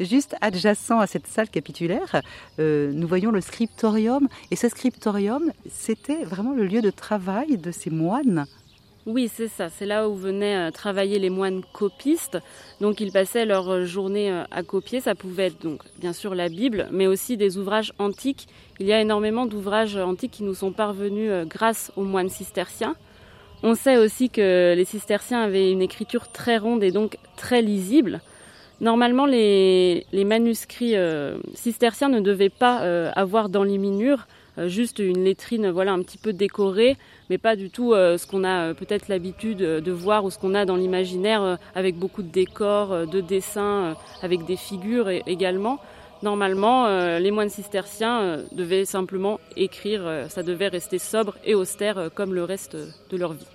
Juste 0.00 0.34
adjacent 0.40 0.90
à 0.90 1.06
cette 1.06 1.28
salle 1.28 1.48
capitulaire, 1.48 2.20
euh, 2.58 2.90
nous 2.92 3.06
voyons 3.06 3.30
le 3.30 3.40
scriptorium. 3.40 4.28
Et 4.50 4.56
ce 4.56 4.68
scriptorium, 4.68 5.52
c'était 5.70 6.24
vraiment 6.24 6.52
le 6.52 6.66
lieu 6.66 6.82
de 6.82 6.90
travail 6.90 7.56
de 7.58 7.70
ces 7.70 7.90
moines 7.90 8.46
oui, 9.06 9.30
c'est 9.30 9.48
ça. 9.48 9.68
C'est 9.68 9.84
là 9.84 10.08
où 10.08 10.14
venaient 10.14 10.56
euh, 10.56 10.70
travailler 10.70 11.18
les 11.18 11.28
moines 11.28 11.60
copistes. 11.74 12.38
Donc, 12.80 13.02
ils 13.02 13.12
passaient 13.12 13.44
leur 13.44 13.68
euh, 13.68 13.84
journée 13.84 14.32
à 14.50 14.62
copier. 14.62 15.02
Ça 15.02 15.14
pouvait 15.14 15.48
être 15.48 15.60
donc 15.60 15.82
bien 15.98 16.14
sûr 16.14 16.34
la 16.34 16.48
Bible, 16.48 16.88
mais 16.90 17.06
aussi 17.06 17.36
des 17.36 17.58
ouvrages 17.58 17.92
antiques. 17.98 18.48
Il 18.80 18.86
y 18.86 18.94
a 18.94 19.02
énormément 19.02 19.44
d'ouvrages 19.44 19.98
antiques 19.98 20.30
qui 20.30 20.42
nous 20.42 20.54
sont 20.54 20.72
parvenus 20.72 21.30
grâce 21.46 21.92
aux 21.96 22.04
moines 22.04 22.30
cisterciens. 22.30 22.96
On 23.62 23.74
sait 23.74 23.98
aussi 23.98 24.30
que 24.30 24.72
les 24.74 24.86
cisterciens 24.86 25.42
avaient 25.42 25.70
une 25.70 25.82
écriture 25.82 26.32
très 26.32 26.56
ronde 26.56 26.82
et 26.82 26.90
donc 26.90 27.18
très 27.36 27.60
lisible. 27.60 28.22
Normalement, 28.80 29.26
les, 29.26 30.04
manuscrits 30.12 30.94
cisterciens 31.54 32.08
ne 32.08 32.20
devaient 32.20 32.48
pas 32.48 33.10
avoir 33.12 33.48
d'enluminure, 33.48 34.26
juste 34.66 34.98
une 34.98 35.24
lettrine 35.24 35.70
voilà 35.70 35.92
un 35.92 36.02
petit 36.02 36.18
peu 36.18 36.32
décorée 36.32 36.96
mais 37.30 37.38
pas 37.38 37.56
du 37.56 37.70
tout 37.70 37.92
euh, 37.92 38.18
ce 38.18 38.26
qu'on 38.26 38.44
a 38.44 38.70
euh, 38.70 38.74
peut-être 38.74 39.08
l'habitude 39.08 39.62
euh, 39.62 39.80
de 39.80 39.92
voir 39.92 40.24
ou 40.24 40.30
ce 40.30 40.38
qu'on 40.38 40.54
a 40.54 40.64
dans 40.64 40.76
l'imaginaire 40.76 41.58
avec 41.74 41.96
beaucoup 41.96 42.22
de 42.22 42.28
décors, 42.28 43.06
de 43.06 43.20
dessins, 43.20 43.96
avec 44.22 44.44
des 44.44 44.56
figures 44.56 45.08
également. 45.08 45.78
Normalement, 46.22 46.86
les 47.18 47.30
moines 47.30 47.50
cisterciens 47.50 48.38
devaient 48.52 48.84
simplement 48.84 49.40
écrire, 49.56 50.26
ça 50.28 50.42
devait 50.42 50.68
rester 50.68 50.98
sobre 50.98 51.36
et 51.44 51.54
austère 51.54 52.08
comme 52.14 52.32
le 52.32 52.44
reste 52.44 52.76
de 53.10 53.16
leur 53.16 53.34
vie. 53.34 53.46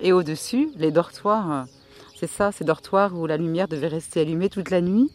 Et 0.00 0.12
au-dessus, 0.12 0.70
les 0.76 0.90
dortoirs, 0.90 1.66
c'est 2.22 2.30
ça, 2.30 2.52
ces 2.52 2.64
dortoirs 2.64 3.18
où 3.18 3.26
la 3.26 3.36
lumière 3.36 3.66
devait 3.66 3.88
rester 3.88 4.20
allumée 4.20 4.48
toute 4.48 4.70
la 4.70 4.80
nuit 4.80 5.10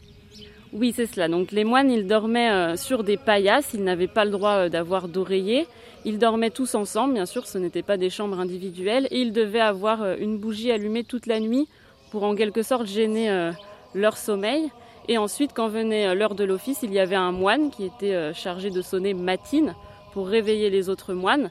oui, 0.73 0.91
c'est 0.93 1.05
cela. 1.05 1.29
Donc 1.29 1.53
les 1.53 1.63
moines, 1.63 1.89
ils 1.89 2.05
dormaient 2.05 2.75
sur 2.75 3.05
des 3.05 3.15
paillasses, 3.15 3.73
ils 3.73 3.85
n'avaient 3.85 4.09
pas 4.09 4.25
le 4.25 4.31
droit 4.31 4.67
d'avoir 4.67 5.07
d'oreiller. 5.07 5.65
Ils 6.07 6.19
dormaient 6.19 6.51
tous 6.51 6.75
ensemble, 6.75 7.13
bien 7.13 7.25
sûr, 7.25 7.47
ce 7.47 7.57
n'étaient 7.57 7.83
pas 7.83 7.97
des 7.97 8.09
chambres 8.09 8.39
individuelles, 8.39 9.07
et 9.11 9.19
ils 9.19 9.33
devaient 9.33 9.59
avoir 9.59 10.01
euh, 10.03 10.15
une 10.19 10.37
bougie 10.37 10.71
allumée 10.71 11.03
toute 11.03 11.25
la 11.25 11.39
nuit 11.39 11.67
pour 12.11 12.23
en 12.23 12.35
quelque 12.35 12.63
sorte 12.63 12.85
gêner 12.85 13.29
euh, 13.29 13.51
leur 13.93 14.17
sommeil. 14.17 14.69
Et 15.09 15.17
ensuite, 15.17 15.51
quand 15.53 15.67
venait 15.67 16.07
euh, 16.07 16.13
l'heure 16.13 16.35
de 16.35 16.43
l'office, 16.43 16.79
il 16.83 16.93
y 16.93 16.99
avait 16.99 17.15
un 17.15 17.31
moine 17.31 17.71
qui 17.71 17.83
était 17.83 18.33
chargé 18.33 18.69
de 18.69 18.81
sonner 18.81 19.13
matine 19.13 19.75
pour 20.13 20.27
réveiller 20.27 20.69
les 20.69 20.89
autres 20.89 21.13
moines. 21.13 21.49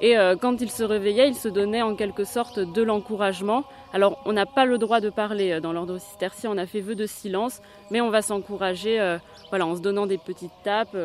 Et 0.00 0.14
quand 0.40 0.60
il 0.60 0.70
se 0.70 0.84
réveillait, 0.84 1.28
il 1.28 1.34
se 1.34 1.48
donnait 1.48 1.82
en 1.82 1.96
quelque 1.96 2.24
sorte 2.24 2.60
de 2.60 2.82
l'encouragement. 2.82 3.64
Alors, 3.92 4.22
on 4.26 4.32
n'a 4.32 4.46
pas 4.46 4.64
le 4.64 4.78
droit 4.78 5.00
de 5.00 5.10
parler 5.10 5.60
dans 5.60 5.72
l'ordre 5.72 5.98
cistercien, 5.98 6.50
on 6.52 6.56
a 6.56 6.66
fait 6.66 6.80
vœu 6.80 6.94
de 6.94 7.06
silence, 7.06 7.60
mais 7.90 8.00
on 8.00 8.10
va 8.10 8.22
s'encourager 8.22 9.16
voilà, 9.48 9.66
en 9.66 9.76
se 9.76 9.80
donnant 9.80 10.06
des 10.06 10.18
petites 10.18 10.52
tapes, 10.62 10.96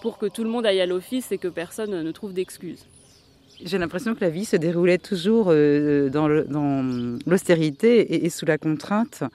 pour 0.00 0.18
que 0.18 0.26
tout 0.26 0.44
le 0.44 0.50
monde 0.50 0.66
aille 0.66 0.80
à 0.80 0.86
l'office 0.86 1.32
et 1.32 1.38
que 1.38 1.48
personne 1.48 2.02
ne 2.02 2.10
trouve 2.12 2.32
d'excuses. 2.32 2.86
J'ai 3.62 3.78
l'impression 3.78 4.14
que 4.14 4.22
la 4.22 4.30
vie 4.30 4.44
se 4.44 4.56
déroulait 4.56 4.98
toujours 4.98 5.48
euh, 5.50 6.08
dans 6.08 6.28
l'austérité 6.28 8.24
et, 8.24 8.30
sous 8.30 8.46
la 8.46 8.56
contrainte, 8.56 9.22
euh, 9.22 9.28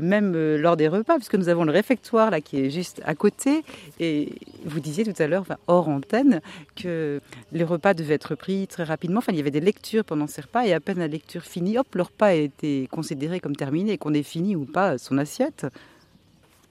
même 0.00 0.32
euh, 0.34 0.56
lors 0.56 0.76
des 0.76 0.88
repas, 0.88 1.16
puisque 1.16 1.34
nous 1.34 1.48
avons 1.48 1.64
le 1.64 1.72
réfectoire 1.72 2.30
là 2.30 2.40
qui 2.40 2.58
est 2.58 2.70
juste 2.70 3.02
à 3.04 3.14
côté. 3.14 3.62
Et 4.00 4.30
vous 4.64 4.80
disiez 4.80 5.04
tout 5.04 5.22
à 5.22 5.26
l'heure, 5.26 5.44
hors 5.66 5.88
antenne, 5.88 6.40
que 6.76 7.20
les 7.52 7.64
repas 7.64 7.94
devaient 7.94 8.14
être 8.14 8.34
pris 8.34 8.66
très 8.66 8.84
rapidement. 8.84 9.18
Enfin, 9.18 9.32
il 9.32 9.38
y 9.38 9.40
avait 9.40 9.50
des 9.50 9.60
lectures 9.60 10.04
pendant 10.04 10.26
ces 10.26 10.42
repas 10.42 10.64
et 10.64 10.72
à 10.72 10.80
peine 10.80 10.98
la 10.98 11.08
lecture 11.08 11.42
finie, 11.42 11.78
hop, 11.78 11.94
le 11.94 12.02
repas 12.02 12.32
été 12.32 12.88
considéré 12.90 13.40
comme 13.40 13.56
terminé, 13.56 13.98
qu'on 13.98 14.14
ait 14.14 14.22
fini 14.22 14.56
ou 14.56 14.64
pas 14.64 14.98
son 14.98 15.18
assiette. 15.18 15.66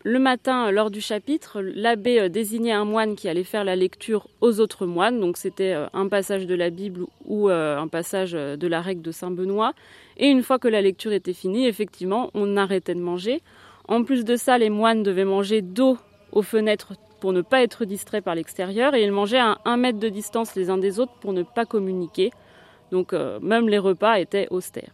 Le 0.03 0.17
matin, 0.17 0.71
lors 0.71 0.89
du 0.89 0.99
chapitre, 0.99 1.61
l'abbé 1.61 2.19
euh, 2.19 2.29
désignait 2.29 2.71
un 2.71 2.85
moine 2.85 3.15
qui 3.15 3.29
allait 3.29 3.43
faire 3.43 3.63
la 3.63 3.75
lecture 3.75 4.27
aux 4.41 4.59
autres 4.59 4.87
moines. 4.87 5.19
Donc 5.19 5.37
c'était 5.37 5.73
euh, 5.73 5.85
un 5.93 6.07
passage 6.07 6.47
de 6.47 6.55
la 6.55 6.71
Bible 6.71 7.05
ou 7.25 7.49
euh, 7.49 7.77
un 7.77 7.87
passage 7.87 8.31
de 8.31 8.67
la 8.67 8.81
règle 8.81 9.03
de 9.03 9.11
Saint 9.11 9.29
Benoît. 9.29 9.73
Et 10.17 10.27
une 10.27 10.41
fois 10.41 10.57
que 10.57 10.67
la 10.67 10.81
lecture 10.81 11.13
était 11.13 11.33
finie, 11.33 11.67
effectivement, 11.67 12.31
on 12.33 12.57
arrêtait 12.57 12.95
de 12.95 12.99
manger. 12.99 13.41
En 13.87 14.03
plus 14.03 14.25
de 14.25 14.35
ça, 14.35 14.57
les 14.57 14.69
moines 14.71 15.03
devaient 15.03 15.25
manger 15.25 15.61
dos 15.61 15.97
aux 16.31 16.41
fenêtres 16.41 16.93
pour 17.19 17.33
ne 17.33 17.41
pas 17.41 17.61
être 17.61 17.85
distraits 17.85 18.23
par 18.23 18.35
l'extérieur 18.35 18.95
et 18.95 19.03
ils 19.03 19.11
mangeaient 19.11 19.37
à 19.37 19.59
un 19.65 19.77
mètre 19.77 19.99
de 19.99 20.09
distance 20.09 20.55
les 20.55 20.69
uns 20.69 20.77
des 20.77 20.99
autres 20.99 21.13
pour 21.21 21.33
ne 21.33 21.43
pas 21.43 21.65
communiquer. 21.65 22.31
Donc 22.91 23.13
euh, 23.13 23.39
même 23.39 23.69
les 23.69 23.77
repas 23.77 24.19
étaient 24.19 24.47
austères. 24.49 24.91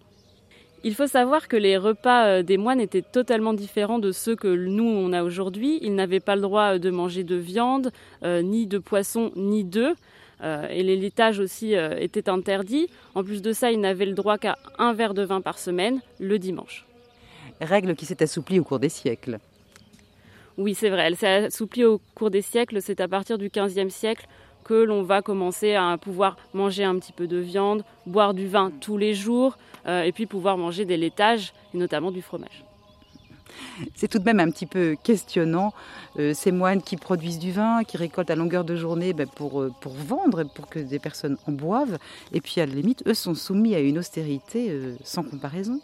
Il 0.83 0.93
faut 0.93 1.07
savoir 1.07 1.47
que 1.47 1.57
les 1.57 1.77
repas 1.77 2.27
euh, 2.27 2.43
des 2.43 2.57
moines 2.57 2.79
étaient 2.79 3.01
totalement 3.01 3.53
différents 3.53 3.99
de 3.99 4.11
ceux 4.11 4.35
que 4.35 4.47
nous 4.47 4.83
on 4.83 5.11
a 5.11 5.23
aujourd'hui. 5.23 5.79
Ils 5.81 5.95
n'avaient 5.95 6.19
pas 6.19 6.35
le 6.35 6.41
droit 6.41 6.77
de 6.77 6.89
manger 6.89 7.23
de 7.23 7.35
viande, 7.35 7.91
euh, 8.23 8.41
ni 8.41 8.67
de 8.67 8.77
poisson, 8.77 9.31
ni 9.35 9.63
d'œufs. 9.63 9.97
et 10.43 10.83
les 10.83 10.95
laitages 10.95 11.39
aussi 11.39 11.73
étaient 11.73 12.29
interdits. 12.29 12.89
En 13.15 13.23
plus 13.23 13.41
de 13.41 13.53
ça, 13.53 13.71
ils 13.71 13.81
n'avaient 13.81 14.05
le 14.05 14.13
droit 14.13 14.37
qu'à 14.37 14.55
un 14.77 14.93
verre 14.93 15.15
de 15.15 15.23
vin 15.23 15.41
par 15.41 15.57
semaine, 15.57 15.99
le 16.19 16.37
dimanche. 16.37 16.85
Règle 17.59 17.95
qui 17.95 18.05
s'est 18.05 18.21
assouplie 18.21 18.59
au 18.59 18.63
cours 18.63 18.79
des 18.79 18.89
siècles. 18.89 19.39
Oui, 20.57 20.73
c'est 20.73 20.89
vrai, 20.89 21.03
elle 21.07 21.15
s'est 21.15 21.45
assouplie 21.45 21.85
au 21.85 21.99
cours 22.15 22.31
des 22.31 22.41
siècles. 22.41 22.81
C'est 22.81 22.99
à 22.99 23.07
partir 23.07 23.37
du 23.37 23.49
XVe 23.49 23.89
siècle 23.89 24.27
que 24.67 24.83
l'on 24.83 25.01
va 25.01 25.21
commencer 25.21 25.75
à 25.75 25.97
pouvoir 25.97 26.35
manger 26.53 26.83
un 26.83 26.99
petit 26.99 27.13
peu 27.13 27.25
de 27.25 27.37
viande, 27.37 27.83
boire 28.05 28.33
du 28.33 28.47
vin 28.47 28.71
tous 28.81 28.97
les 28.97 29.13
jours 29.13 29.57
euh, 29.87 30.03
et 30.03 30.11
puis 30.11 30.25
pouvoir 30.25 30.57
manger 30.57 30.83
des 30.83 30.97
laitages 30.97 31.53
et 31.73 31.77
notamment 31.77 32.11
du 32.11 32.21
fromage. 32.21 32.65
C'est 33.95 34.09
tout 34.09 34.19
de 34.19 34.25
même 34.25 34.39
un 34.39 34.51
petit 34.51 34.65
peu 34.65 34.97
questionnant, 35.01 35.73
euh, 36.19 36.33
ces 36.33 36.51
moines 36.51 36.81
qui 36.81 36.97
produisent 36.97 37.39
du 37.39 37.51
vin, 37.51 37.83
qui 37.85 37.95
récoltent 37.95 38.29
à 38.29 38.35
longueur 38.35 38.65
de 38.65 38.75
journée 38.75 39.13
ben, 39.13 39.27
pour, 39.27 39.61
euh, 39.61 39.71
pour 39.81 39.93
vendre, 39.93 40.43
pour 40.43 40.67
que 40.67 40.79
des 40.79 40.99
personnes 40.99 41.37
en 41.47 41.53
boivent, 41.53 41.97
et 42.33 42.41
puis 42.41 42.59
à 42.59 42.65
la 42.65 42.73
limite, 42.73 43.03
eux 43.07 43.13
sont 43.13 43.35
soumis 43.35 43.73
à 43.73 43.79
une 43.79 43.97
austérité 43.97 44.77
sans 45.03 45.23
comparaison. 45.23 45.79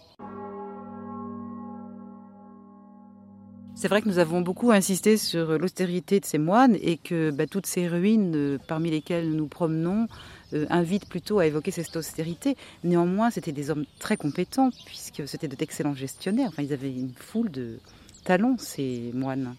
C'est 3.84 3.90
vrai 3.90 4.02
que 4.02 4.08
nous 4.08 4.20
avons 4.20 4.40
beaucoup 4.40 4.72
insisté 4.72 5.18
sur 5.18 5.60
l'austérité 5.60 6.22
de 6.22 6.26
ces 6.26 6.38
moines 6.38 6.78
et 6.82 6.96
que 6.96 7.32
bah, 7.32 7.48
toutes 7.48 7.66
ces 7.66 7.90
ruines 7.90 8.34
euh, 8.34 8.58
parmi 8.66 8.90
lesquelles 8.90 9.30
nous 9.36 9.48
promenons 9.48 10.08
euh, 10.54 10.66
invitent 10.70 11.10
plutôt 11.10 11.40
à 11.40 11.48
évoquer 11.48 11.72
cette 11.72 11.94
austérité. 11.98 12.56
Néanmoins, 12.86 13.30
c'était 13.30 13.52
des 13.52 13.72
hommes 13.72 13.84
très 14.00 14.16
compétents 14.16 14.70
puisque 14.86 15.28
c'était 15.28 15.50
d'excellents 15.50 15.96
gestionnaires. 15.96 16.48
Enfin, 16.48 16.64
ils 16.64 16.72
avaient 16.72 16.94
une 16.94 17.12
foule 17.14 17.52
de 17.52 17.80
talents, 18.24 18.56
ces 18.58 19.12
moines. 19.14 19.54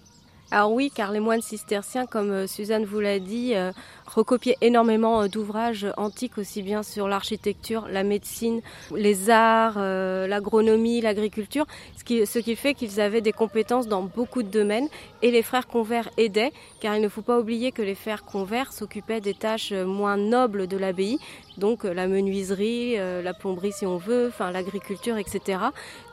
Alors 0.54 0.70
oui, 0.70 0.92
car 0.94 1.10
les 1.10 1.18
moines 1.18 1.42
cisterciens, 1.42 2.06
comme 2.06 2.30
euh, 2.30 2.46
Suzanne 2.46 2.84
vous 2.84 3.00
l'a 3.00 3.18
dit, 3.18 3.56
euh, 3.56 3.72
recopiaient 4.06 4.56
énormément 4.60 5.22
euh, 5.22 5.26
d'ouvrages 5.26 5.84
antiques, 5.96 6.38
aussi 6.38 6.62
bien 6.62 6.84
sur 6.84 7.08
l'architecture, 7.08 7.88
la 7.90 8.04
médecine, 8.04 8.60
les 8.94 9.30
arts, 9.30 9.80
l'agronomie, 9.80 11.00
l'agriculture, 11.00 11.66
ce 11.98 12.04
qui, 12.04 12.24
ce 12.24 12.38
qui 12.38 12.54
fait 12.54 12.74
qu'ils 12.74 13.00
avaient 13.00 13.20
des 13.20 13.32
compétences 13.32 13.88
dans 13.88 14.02
beaucoup 14.02 14.44
de 14.44 14.48
domaines. 14.48 14.86
Et 15.22 15.32
les 15.32 15.42
frères 15.42 15.66
convers 15.66 16.08
aidaient, 16.18 16.52
car 16.78 16.94
il 16.94 17.02
ne 17.02 17.08
faut 17.08 17.22
pas 17.22 17.40
oublier 17.40 17.72
que 17.72 17.82
les 17.82 17.96
frères 17.96 18.24
convers 18.24 18.72
s'occupaient 18.72 19.20
des 19.20 19.34
tâches 19.34 19.72
moins 19.72 20.16
nobles 20.16 20.68
de 20.68 20.76
l'abbaye, 20.76 21.18
donc 21.58 21.82
la 21.82 22.06
menuiserie, 22.06 22.94
la 22.96 23.34
plomberie 23.34 23.72
si 23.72 23.86
on 23.86 23.96
veut, 23.96 24.28
enfin 24.28 24.52
l'agriculture, 24.52 25.16
etc. 25.16 25.58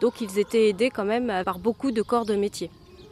Donc 0.01 0.19
ils 0.19 0.39
étaient 0.39 0.67
aidés 0.67 0.89
quand 0.89 1.05
même 1.05 1.31
par 1.45 1.59
beaucoup 1.59 1.91
de 1.91 2.01
corps 2.01 2.25
de 2.25 2.35
métier. 2.35 2.71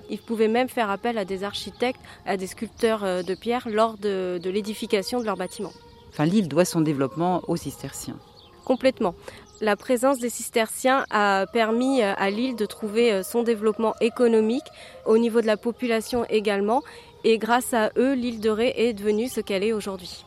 Ils 0.09 0.19
pouvaient 0.19 0.47
même 0.47 0.69
faire 0.69 0.89
appel 0.89 1.17
à 1.17 1.25
des 1.25 1.43
architectes, 1.43 1.99
à 2.25 2.35
des 2.35 2.47
sculpteurs 2.47 3.03
euh, 3.03 3.23
de 3.23 3.35
pierre 3.35 3.67
lors 3.69 3.97
de, 3.97 4.39
l'édification 4.43 5.19
de 5.19 5.25
leur 5.25 5.37
bâtiment. 5.37 5.71
Enfin, 6.09 6.25
l'île 6.25 6.47
doit 6.47 6.65
son 6.65 6.81
développement 6.81 7.41
aux 7.47 7.55
cisterciens. 7.55 8.17
Complètement. 8.65 9.13
La 9.61 9.75
présence 9.75 10.19
des 10.19 10.29
cisterciens 10.29 11.05
a 11.11 11.45
permis 11.51 12.01
euh, 12.01 12.13
à 12.17 12.29
l'île 12.29 12.55
de 12.55 12.65
trouver 12.65 13.11
euh, 13.11 13.23
son 13.23 13.43
développement 13.43 13.93
économique, 14.01 14.65
au 15.05 15.17
niveau 15.17 15.41
de 15.41 15.47
la 15.47 15.57
population 15.57 16.25
également, 16.29 16.81
et 17.23 17.37
grâce 17.37 17.73
à 17.73 17.91
eux, 17.97 18.13
l'île 18.13 18.39
de 18.39 18.49
Ré 18.49 18.73
est 18.77 18.93
devenue 18.93 19.27
ce 19.27 19.41
qu'elle 19.41 19.63
est 19.63 19.73
aujourd'hui. 19.73 20.25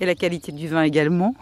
Et 0.00 0.06
la 0.06 0.14
qualité 0.14 0.52
du 0.52 0.68
vin 0.68 0.82
également 0.82 1.34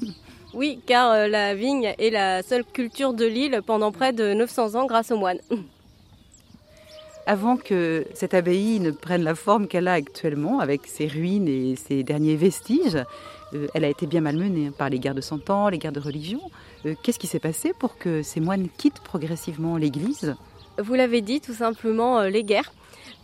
Oui, 0.54 0.80
car 0.86 1.28
la 1.28 1.54
vigne 1.54 1.94
est 1.98 2.10
la 2.10 2.42
seule 2.42 2.64
culture 2.64 3.12
de 3.12 3.26
l'île 3.26 3.60
pendant 3.66 3.92
près 3.92 4.12
de 4.12 4.32
900 4.32 4.74
ans 4.74 4.86
grâce 4.86 5.10
aux 5.10 5.18
moines. 5.18 5.40
avant 7.26 7.56
que 7.56 8.06
cette 8.14 8.34
abbaye 8.34 8.78
ne 8.78 8.92
prenne 8.92 9.24
la 9.24 9.34
forme 9.34 9.66
qu'elle 9.66 9.88
a 9.88 9.94
actuellement, 9.94 10.60
avec 10.60 10.86
ses 10.86 11.08
ruines 11.08 11.48
et 11.48 11.74
ses 11.74 12.04
derniers 12.04 12.36
vestiges, 12.36 12.98
euh, 13.52 13.66
elle 13.74 13.84
a 13.84 13.88
été 13.88 14.06
bien 14.06 14.20
malmenée 14.20 14.70
par 14.70 14.88
les 14.88 15.00
guerres 15.00 15.14
de 15.14 15.20
Cent 15.20 15.50
Ans, 15.50 15.68
les 15.68 15.78
guerres 15.78 15.92
de 15.92 16.00
religion. 16.00 16.40
Euh, 16.84 16.94
qu'est-ce 17.02 17.18
qui 17.18 17.26
s'est 17.26 17.40
passé 17.40 17.72
pour 17.78 17.98
que 17.98 18.22
ces 18.22 18.40
moines 18.40 18.68
quittent 18.78 19.00
progressivement 19.00 19.76
l'Église? 19.76 20.36
Vous 20.78 20.94
l'avez 20.94 21.20
dit, 21.20 21.40
tout 21.40 21.54
simplement 21.54 22.20
euh, 22.20 22.28
les 22.28 22.44
guerres 22.44 22.72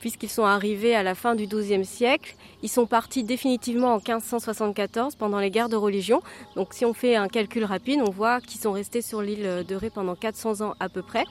puisqu'ils 0.01 0.29
sont 0.29 0.45
arrivés 0.45 0.97
à 0.97 1.05
la 1.05 1.15
fin 1.15 1.37
du 1.37 1.47
XIIe 1.47 1.85
siècle. 1.85 2.35
Ils 2.65 2.69
sont 2.69 2.87
partis 2.87 3.23
définitivement 3.23 3.95
en 3.95 3.99
1574 3.99 5.15
pendant 5.15 5.39
les 5.39 5.49
guerres 5.53 5.69
de 5.69 5.77
religion. 5.77 6.23
Donc 6.57 6.75
si 6.75 6.85
on 6.85 6.93
fait 6.93 7.15
un 7.15 7.29
calcul 7.29 7.65
rapide, 7.65 8.01
on 8.05 8.11
voit 8.11 8.41
qu'ils 8.41 8.61
sont 8.61 8.73
restés 8.73 9.01
sur 9.01 9.23
l'île 9.23 9.65
de 9.67 9.75
Ré 9.77 9.91
pendant 9.91 10.17
400 10.17 10.61
ans 10.61 10.75
à 10.81 10.89
peu 10.89 11.03
près. 11.03 11.23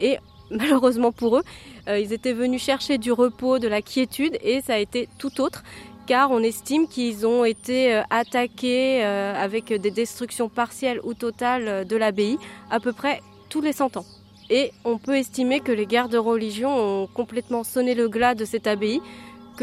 Et 0.00 0.18
malheureusement 0.50 1.12
pour 1.12 1.38
eux. 1.38 1.42
Euh, 1.88 1.98
ils 1.98 2.12
étaient 2.12 2.32
venus 2.32 2.62
chercher 2.62 2.98
du 2.98 3.12
repos, 3.12 3.58
de 3.58 3.68
la 3.68 3.82
quiétude 3.82 4.36
et 4.42 4.60
ça 4.60 4.74
a 4.74 4.78
été 4.78 5.08
tout 5.18 5.40
autre 5.40 5.62
car 6.06 6.30
on 6.30 6.40
estime 6.40 6.88
qu'ils 6.88 7.26
ont 7.26 7.44
été 7.44 7.94
euh, 7.94 8.02
attaqués 8.10 9.04
euh, 9.04 9.34
avec 9.34 9.72
des 9.72 9.90
destructions 9.90 10.48
partielles 10.48 11.00
ou 11.04 11.14
totales 11.14 11.86
de 11.86 11.96
l'abbaye 11.96 12.38
à 12.70 12.80
peu 12.80 12.92
près 12.92 13.20
tous 13.48 13.60
les 13.60 13.72
100 13.72 13.96
ans. 13.96 14.04
Et 14.50 14.72
on 14.84 14.98
peut 14.98 15.16
estimer 15.16 15.60
que 15.60 15.70
les 15.70 15.86
guerres 15.86 16.08
de 16.08 16.18
religion 16.18 16.76
ont 16.76 17.06
complètement 17.06 17.62
sonné 17.62 17.94
le 17.94 18.08
glas 18.08 18.34
de 18.34 18.44
cette 18.44 18.66
abbaye, 18.66 19.00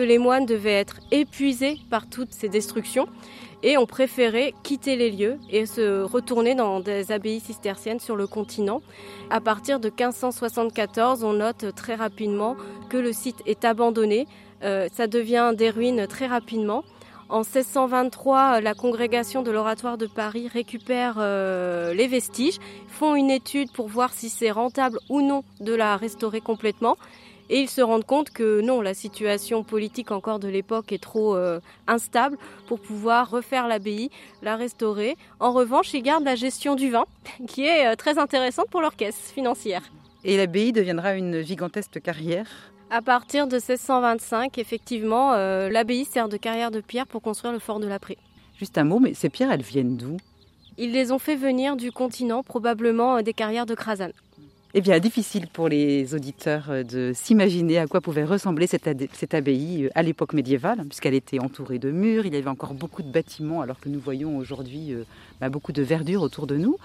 les 0.02 0.18
moines 0.18 0.46
devaient 0.46 0.72
être 0.72 0.98
épuisés 1.12 1.80
par 1.90 2.10
toutes 2.10 2.32
ces 2.32 2.50
destructions 2.50 3.08
et 3.64 3.78
ont 3.78 3.86
préféré 3.86 4.54
quitter 4.64 4.96
les 4.96 5.12
lieux 5.12 5.38
et 5.50 5.66
se 5.66 6.02
retourner 6.02 6.56
dans 6.56 6.80
des 6.80 7.12
abbayes 7.12 7.40
cisterciennes 7.40 8.00
sur 8.00 8.16
le 8.16 8.28
continent. 8.28 8.82
À 9.30 9.42
partir 9.42 9.80
de 9.80 9.90
1574, 9.90 11.24
on 11.24 11.34
note 11.34 11.74
très 11.76 11.96
rapidement 11.96 12.56
que 12.90 12.98
le 12.98 13.14
site 13.14 13.42
est 13.46 13.66
abandonné. 13.66 14.28
Euh, 14.64 14.88
ça 14.94 15.08
devient 15.08 15.54
des 15.56 15.70
ruines 15.70 16.08
très 16.08 16.28
rapidement. 16.28 16.84
En 17.30 17.40
1623, 17.40 18.62
la 18.62 18.74
congrégation 18.74 19.44
de 19.44 19.52
l'Oratoire 19.52 19.98
de 19.98 20.06
Paris 20.06 20.48
récupère 20.48 21.16
euh, 21.18 21.94
les 21.94 22.08
vestiges, 22.08 22.58
font 22.88 23.16
une 23.16 23.30
étude 23.30 23.70
pour 23.74 23.90
voir 23.90 24.14
si 24.14 24.30
c'est 24.30 24.50
rentable 24.50 24.98
ou 25.10 25.22
non 25.22 25.44
de 25.60 25.74
la 25.74 25.98
restaurer 25.98 26.40
complètement. 26.40 26.96
Et 27.50 27.62
ils 27.62 27.70
se 27.70 27.82
rendent 27.82 28.06
compte 28.06 28.30
que 28.30 28.62
non, 28.62 28.82
la 28.82 28.94
situation 28.94 29.64
politique 29.64 30.12
encore 30.12 30.40
de 30.40 30.48
l'époque 30.48 30.92
est 30.92 31.02
trop 31.02 31.36
euh, 31.36 31.60
instable 31.88 32.38
pour 32.68 32.80
pouvoir 32.80 33.30
refaire 33.30 33.68
l'abbaye, 33.68 34.10
la 34.42 34.56
restaurer. 34.56 35.16
En 35.40 35.54
revanche, 35.54 35.94
ils 35.94 36.04
gardent 36.04 36.26
la 36.26 36.36
gestion 36.36 36.76
du 36.76 36.90
vin, 36.90 37.06
qui 37.48 37.66
est 37.66 37.88
euh, 37.88 37.96
très 37.96 38.18
intéressante 38.18 38.70
pour 38.70 38.82
leur 38.82 38.96
caisse 38.96 39.32
financière. 39.32 39.84
Et 40.24 40.36
l'abbaye 40.36 40.74
deviendra 40.74 41.16
une 41.16 41.42
gigantesque 41.42 42.02
carrière 42.02 42.48
à 42.90 43.02
partir 43.02 43.48
de 43.48 43.56
1625, 43.56 44.58
effectivement, 44.58 45.34
euh, 45.34 45.70
l'abbaye 45.70 46.06
sert 46.06 46.30
de 46.30 46.38
carrière 46.38 46.72
de 46.72 46.80
pierre 46.80 47.06
pour 47.06 47.22
construire 47.22 47.52
le 47.52 47.60
fort 47.60 47.82
de 47.82 47.88
l'Après. 47.88 48.16
Juste 48.58 48.78
un 48.78 48.86
mot, 48.86 49.00
mais 49.00 49.14
ces 49.14 49.30
pierres, 49.30 49.52
elles 49.52 49.62
viennent 49.62 49.98
d'où? 49.98 50.16
Ils 50.78 50.94
les 50.94 51.12
ont 51.12 51.20
fait 51.20 51.36
venir 51.36 51.76
du 51.76 51.92
continent, 51.92 52.44
probablement 52.44 53.22
des 53.22 53.34
carrières 53.34 53.66
de 53.66 53.76
Krasan. 53.76 54.12
Eh 54.74 54.82
bien, 54.82 55.00
difficile 55.00 55.48
pour 55.48 55.70
les 55.70 56.14
auditeurs 56.14 56.66
euh, 56.70 56.84
de 56.84 57.14
s'imaginer 57.16 57.80
à 57.80 57.88
quoi 57.88 58.02
pouvait 58.02 58.26
ressembler 58.26 58.68
cette, 58.68 59.34
abbaye 59.34 59.86
euh, 59.86 59.90
à 59.96 60.04
l'époque 60.04 60.34
médiévale, 60.34 60.84
puisqu'elle 60.86 61.14
était 61.14 61.40
entourée 61.40 61.80
de 61.80 61.90
murs, 61.90 62.26
il 62.26 62.34
y 62.34 62.38
avait 62.38 62.50
encore 62.50 62.74
beaucoup 62.74 63.02
de 63.02 63.10
bâtiments, 63.10 63.62
alors 63.62 63.80
que 63.80 63.88
nous 63.88 64.00
voyons 64.00 64.38
aujourd'hui 64.38 64.94
euh, 64.94 65.06
bah, 65.40 65.48
beaucoup 65.48 65.72
de 65.72 65.82
verdure 65.82 66.22
autour 66.22 66.48
de 66.48 66.58
nous. 66.58 66.78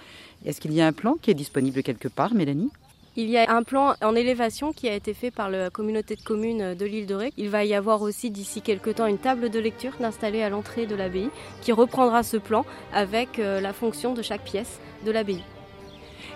Est-ce 0.47 0.61
qu'il 0.61 0.73
y 0.73 0.81
a 0.81 0.87
un 0.87 0.93
plan 0.93 1.17
qui 1.21 1.33
est 1.33 1.35
disponible 1.35 1.83
quelque 1.83 2.07
part, 2.07 2.35
Mélanie? 2.35 2.71
Il 3.17 3.29
y 3.29 3.37
a 3.37 3.53
un 3.53 3.65
plan 3.65 3.95
en 4.01 4.15
élévation 4.15 4.73
qui 4.73 4.89
a 4.89 4.95
été 4.95 5.13
fait 5.13 5.33
par 5.33 5.51
la 5.51 5.69
communauté 5.69 6.15
de 6.15 6.23
communes 6.23 6.75
de 6.75 6.87
l'île 6.87 7.07
de 7.07 7.15
Ré. 7.17 7.33
Il 7.37 7.51
va 7.51 7.65
y 7.65 7.75
avoir 7.75 8.01
aussi 8.01 8.31
d'ici 8.31 8.63
quelques 8.63 8.95
temps 8.95 9.07
une 9.07 9.19
table 9.19 9.51
de 9.51 9.59
lecture 9.59 9.93
installée 10.01 10.43
à 10.43 10.49
l'entrée 10.49 10.87
de 10.87 10.95
l'abbaye 10.95 11.29
qui 11.61 11.73
reprendra 11.73 12.23
ce 12.23 12.39
plan 12.39 12.65
avec 12.95 13.37
la 13.37 13.73
fonction 13.75 14.15
de 14.15 14.23
chaque 14.23 14.45
pièce 14.45 14.81
de 15.05 15.11
l'abbaye. 15.11 15.43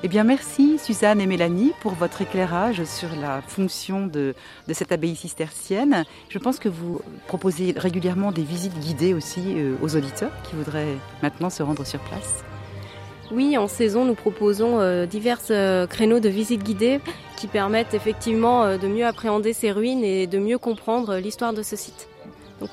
Eh 0.07 0.09
bien, 0.09 0.23
merci 0.23 0.79
Suzanne 0.79 1.21
et 1.21 1.27
Mélanie 1.27 1.73
pour 1.81 1.95
votre 1.95 2.23
éclairage 2.23 2.85
sur 2.85 3.09
la 3.21 3.43
fonction 3.43 4.07
de, 4.07 4.37
cette 4.71 4.93
abbaye 4.93 5.17
cistercienne. 5.17 6.05
Je 6.29 6.39
pense 6.39 6.61
que 6.61 6.69
vous 6.69 7.01
proposez 7.27 7.75
régulièrement 7.77 8.31
des 8.31 8.45
visites 8.45 8.79
guidées 8.79 9.15
aussi 9.15 9.41
euh, 9.57 9.75
aux 9.83 9.97
auditeurs 9.97 10.31
qui 10.45 10.55
voudraient 10.55 10.95
maintenant 11.25 11.51
se 11.51 11.65
rendre 11.65 11.85
sur 11.85 11.99
place. 11.99 12.45
Oui, 13.33 13.59
en 13.59 13.67
saison, 13.67 14.05
nous 14.05 14.15
proposons 14.15 14.79
euh, 14.79 15.07
divers 15.07 15.41
euh, 15.51 15.89
créneaux 15.89 16.21
de 16.21 16.29
visites 16.29 16.63
guidées 16.63 17.01
qui 17.37 17.49
permettent 17.49 17.93
effectivement 17.93 18.79
de 18.79 18.87
mieux 18.87 19.07
appréhender 19.07 19.53
ces 19.55 19.73
ruines 19.73 20.05
et 20.05 20.29
de 20.29 20.39
mieux 20.39 20.59
comprendre 20.59 21.17
l'histoire 21.17 21.53
de 21.53 21.65
ce 21.65 21.75
site 21.75 22.09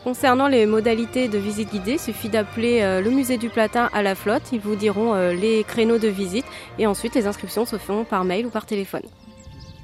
concernant 0.03 0.47
les 0.47 0.65
modalités 0.65 1.27
de 1.27 1.37
visite 1.37 1.71
guidée, 1.71 1.93
il 1.93 1.99
suffit 1.99 2.29
d'appeler 2.29 2.81
euh, 2.81 3.01
le 3.01 3.09
musée 3.09 3.37
du 3.37 3.49
Platin 3.49 3.89
à 3.93 4.01
la 4.01 4.15
flotte. 4.15 4.43
Ils 4.51 4.59
vous 4.59 4.75
diront 4.75 5.13
euh, 5.13 5.33
les 5.33 5.63
créneaux 5.63 5.97
de 5.97 6.07
visite 6.07 6.45
et 6.79 6.87
ensuite 6.87 7.15
les 7.15 7.27
inscriptions 7.27 7.65
se 7.65 7.77
font 7.77 8.03
par 8.03 8.23
mail 8.23 8.45
ou 8.45 8.49
par 8.49 8.65
téléphone. 8.65 9.03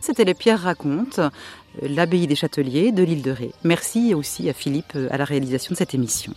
C'était 0.01 0.23
les 0.23 0.33
Pierres 0.33 0.62
racontent, 0.62 1.29
l'abbaye 1.81 2.25
des 2.25 2.35
Châteliers 2.35 2.91
de 2.91 3.03
l'île 3.03 3.21
de 3.21 3.31
Ré. 3.31 3.51
Merci 3.63 4.13
aussi 4.13 4.49
à 4.49 4.53
Philippe 4.53 4.97
à 5.12 5.17
la 5.17 5.25
réalisation 5.25 5.73
de 5.73 5.77
cette 5.77 5.93
émission. 5.93 6.33